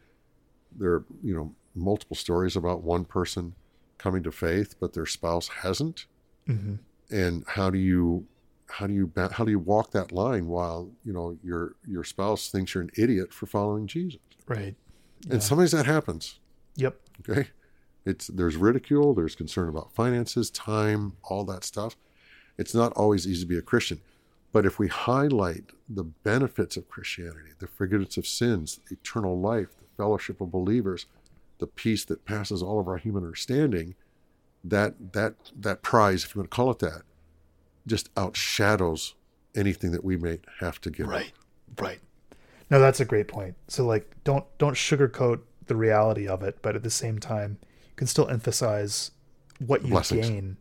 there 0.77 0.91
are 0.93 1.05
you 1.23 1.35
know 1.35 1.53
multiple 1.75 2.15
stories 2.15 2.55
about 2.55 2.81
one 2.83 3.05
person 3.05 3.53
coming 3.97 4.23
to 4.23 4.31
faith 4.31 4.75
but 4.79 4.93
their 4.93 5.05
spouse 5.05 5.47
hasn't 5.63 6.05
hmm 6.47 6.75
and 7.11 7.43
how 7.49 7.69
do 7.69 7.77
you 7.77 8.25
how 8.67 8.87
do 8.87 8.93
you 8.93 9.11
how 9.31 9.43
do 9.45 9.51
you 9.51 9.59
walk 9.59 9.91
that 9.91 10.11
line 10.11 10.47
while 10.47 10.89
you 11.03 11.13
know 11.13 11.37
your 11.43 11.75
your 11.87 12.03
spouse 12.03 12.49
thinks 12.49 12.73
you're 12.73 12.81
an 12.83 12.89
idiot 12.97 13.31
for 13.31 13.45
following 13.45 13.85
jesus 13.85 14.19
Right. 14.47 14.75
Yeah. 15.27 15.33
and 15.33 15.43
sometimes 15.43 15.71
that 15.71 15.85
happens 15.85 16.39
Yep. 16.77 16.99
okay 17.21 17.49
it's 18.05 18.27
there's 18.27 18.55
ridicule 18.57 19.13
there's 19.13 19.35
concern 19.35 19.69
about 19.69 19.93
finances 19.93 20.49
time 20.49 21.13
all 21.23 21.43
that 21.45 21.63
stuff 21.63 21.95
it's 22.57 22.73
not 22.73 22.91
always 22.93 23.27
easy 23.27 23.41
to 23.41 23.47
be 23.47 23.57
a 23.57 23.61
christian 23.61 24.01
but 24.55 24.65
if 24.65 24.79
we 24.79 24.87
highlight 24.87 25.65
the 25.89 26.03
benefits 26.03 26.77
of 26.77 26.87
christianity 26.87 27.51
the 27.59 27.67
forgiveness 27.67 28.15
of 28.17 28.25
sins 28.25 28.79
eternal 28.89 29.39
life 29.39 29.75
the 29.77 29.87
fellowship 29.97 30.39
of 30.39 30.49
believers 30.49 31.05
the 31.59 31.67
peace 31.67 32.05
that 32.05 32.25
passes 32.25 32.63
all 32.63 32.79
of 32.79 32.87
our 32.87 32.97
human 32.97 33.23
understanding 33.23 33.95
that 34.63 34.93
that 35.13 35.35
that 35.59 35.81
prize 35.81 36.23
if 36.23 36.33
you 36.33 36.39
want 36.39 36.49
to 36.49 36.55
call 36.55 36.71
it 36.71 36.79
that 36.79 37.01
just 37.87 38.13
outshadows 38.15 39.13
anything 39.55 39.91
that 39.91 40.03
we 40.03 40.17
may 40.17 40.39
have 40.59 40.79
to 40.81 40.89
give 40.89 41.07
up. 41.07 41.13
Right. 41.13 41.31
Right. 41.79 41.99
No, 42.69 42.79
that's 42.79 42.99
a 42.99 43.05
great 43.05 43.27
point. 43.27 43.55
So 43.67 43.85
like 43.85 44.09
don't 44.23 44.45
don't 44.57 44.75
sugarcoat 44.75 45.41
the 45.67 45.75
reality 45.75 46.27
of 46.27 46.43
it, 46.43 46.59
but 46.61 46.75
at 46.75 46.83
the 46.83 46.89
same 46.89 47.19
time, 47.19 47.57
you 47.61 47.95
can 47.95 48.07
still 48.07 48.27
emphasize 48.29 49.11
what 49.59 49.83
you 49.83 49.89
Blessings. 49.89 50.27
gain 50.27 50.57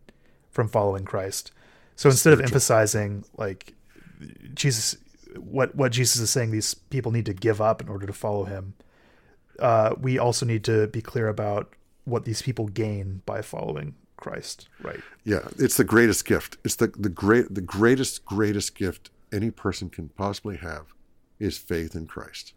from 0.50 0.68
following 0.68 1.04
Christ. 1.04 1.52
So 1.96 2.08
instead 2.08 2.32
of 2.32 2.40
emphasizing 2.40 3.24
like 3.36 3.74
Jesus 4.54 4.96
what 5.36 5.74
what 5.74 5.92
Jesus 5.92 6.20
is 6.20 6.30
saying 6.30 6.50
these 6.50 6.74
people 6.74 7.12
need 7.12 7.26
to 7.26 7.34
give 7.34 7.60
up 7.60 7.80
in 7.80 7.88
order 7.88 8.06
to 8.06 8.12
follow 8.12 8.44
him, 8.44 8.74
uh, 9.58 9.94
we 9.98 10.18
also 10.18 10.46
need 10.46 10.64
to 10.64 10.86
be 10.88 11.00
clear 11.00 11.28
about 11.28 11.74
what 12.04 12.24
these 12.24 12.42
people 12.42 12.68
gain 12.68 13.22
by 13.26 13.42
following 13.42 13.94
Christ. 14.16 14.68
Right. 14.82 15.00
Yeah, 15.24 15.48
it's 15.58 15.76
the 15.76 15.84
greatest 15.84 16.24
gift. 16.24 16.58
It's 16.64 16.76
the 16.76 16.88
the 16.98 17.08
great 17.08 17.54
the 17.54 17.60
greatest 17.60 18.24
greatest 18.24 18.74
gift 18.74 19.10
any 19.32 19.50
person 19.50 19.90
can 19.90 20.08
possibly 20.10 20.56
have 20.56 20.94
is 21.38 21.58
faith 21.58 21.94
in 21.94 22.06
Christ. 22.06 22.54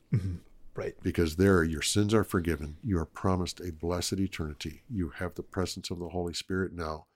Right. 0.76 0.94
Because 1.02 1.38
there 1.38 1.64
your 1.64 1.82
sins 1.82 2.14
are 2.14 2.24
forgiven. 2.24 2.78
You 2.84 3.00
are 3.00 3.06
promised 3.06 3.60
a 3.60 3.72
blessed 3.72 4.14
eternity. 4.14 4.84
You 4.90 5.10
have 5.18 5.34
the 5.34 5.44
presence 5.44 5.90
of 5.90 5.98
the 5.98 6.10
Holy 6.10 6.34
Spirit 6.34 6.72
now. 6.74 7.08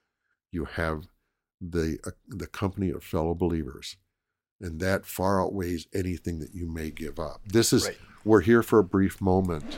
You 0.51 0.65
have 0.65 1.03
the 1.61 1.99
uh, 2.05 2.11
the 2.27 2.47
company 2.47 2.89
of 2.89 3.03
fellow 3.03 3.35
believers. 3.35 3.97
And 4.61 4.79
that 4.79 5.05
far 5.05 5.41
outweighs 5.41 5.87
anything 5.93 6.39
that 6.39 6.53
you 6.53 6.67
may 6.67 6.91
give 6.91 7.19
up. 7.19 7.41
This 7.45 7.73
is 7.73 7.85
Right. 7.87 7.97
we're 8.23 8.41
here 8.41 8.61
for 8.61 8.79
a 8.79 8.83
brief 8.83 9.19
moment. 9.19 9.77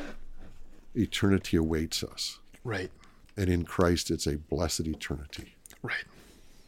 Eternity 0.96 1.58
awaits 1.58 2.04
us. 2.04 2.40
Right. 2.64 2.92
And 3.38 3.50
in 3.50 3.64
Christ 3.66 4.12
it's 4.12 4.28
a 4.28 4.38
blessed 4.38 4.82
eternity. 4.88 5.56
Right. 5.82 6.06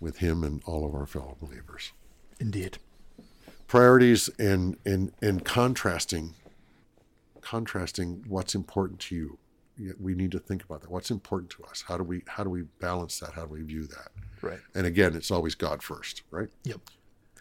with 0.01 0.17
him 0.17 0.43
and 0.43 0.61
all 0.65 0.85
of 0.85 0.93
our 0.93 1.05
fellow 1.07 1.37
believers. 1.39 1.93
Indeed. 2.39 2.77
Priorities 3.67 4.29
and 4.37 4.77
and 4.85 5.11
and 5.21 5.43
contrasting 5.45 6.35
contrasting 7.41 8.23
what's 8.27 8.55
important 8.55 8.99
to 8.99 9.15
you. 9.15 9.95
We 9.99 10.15
need 10.15 10.31
to 10.31 10.39
think 10.39 10.63
about 10.63 10.81
that. 10.81 10.91
What's 10.91 11.11
important 11.11 11.49
to 11.51 11.63
us? 11.63 11.83
How 11.87 11.97
do 11.97 12.03
we 12.03 12.23
how 12.27 12.43
do 12.43 12.49
we 12.49 12.63
balance 12.79 13.19
that? 13.19 13.31
How 13.33 13.45
do 13.45 13.53
we 13.53 13.61
view 13.61 13.87
that? 13.87 14.09
Right. 14.41 14.59
And 14.75 14.85
again, 14.85 15.15
it's 15.15 15.31
always 15.31 15.55
God 15.55 15.81
first, 15.83 16.23
right? 16.31 16.49
Yep. 16.63 16.81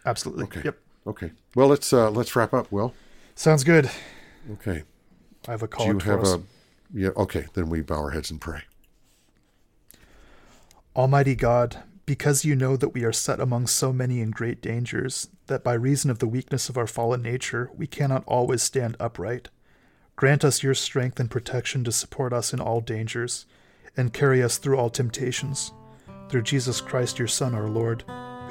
Absolutely. 0.04 0.44
Okay. 0.44 0.62
Yep. 0.64 0.78
Okay. 1.06 1.32
Well, 1.54 1.68
let's 1.68 1.92
uh 1.92 2.10
let's 2.10 2.34
wrap 2.36 2.54
up, 2.54 2.70
Will. 2.70 2.94
Sounds 3.34 3.64
good. 3.64 3.90
Okay. 4.52 4.84
I 5.48 5.50
have 5.50 5.62
a 5.62 5.68
call. 5.68 5.86
Do 5.86 5.92
you 5.92 5.98
have 6.00 6.20
us. 6.20 6.34
a 6.34 6.42
Yeah, 6.92 7.10
okay. 7.16 7.46
Then 7.54 7.68
we 7.68 7.80
bow 7.82 7.96
our 7.96 8.10
heads 8.10 8.30
and 8.30 8.40
pray. 8.40 8.62
Almighty 10.96 11.34
God, 11.34 11.82
because 12.06 12.44
you 12.44 12.54
know 12.54 12.76
that 12.76 12.90
we 12.90 13.02
are 13.04 13.12
set 13.12 13.40
among 13.40 13.66
so 13.66 13.92
many 13.92 14.20
and 14.20 14.32
great 14.32 14.62
dangers, 14.62 15.28
that 15.46 15.64
by 15.64 15.74
reason 15.74 16.10
of 16.10 16.20
the 16.20 16.28
weakness 16.28 16.68
of 16.68 16.78
our 16.78 16.86
fallen 16.86 17.22
nature 17.22 17.70
we 17.74 17.86
cannot 17.86 18.24
always 18.26 18.62
stand 18.62 18.96
upright, 19.00 19.48
grant 20.16 20.44
us 20.44 20.62
your 20.62 20.74
strength 20.74 21.18
and 21.18 21.30
protection 21.30 21.82
to 21.84 21.92
support 21.92 22.32
us 22.32 22.52
in 22.52 22.60
all 22.60 22.80
dangers, 22.80 23.46
and 23.96 24.12
carry 24.12 24.42
us 24.42 24.58
through 24.58 24.76
all 24.76 24.90
temptations. 24.90 25.72
Through 26.28 26.42
Jesus 26.42 26.80
Christ, 26.80 27.18
your 27.18 27.28
Son, 27.28 27.54
our 27.54 27.68
Lord, 27.68 28.04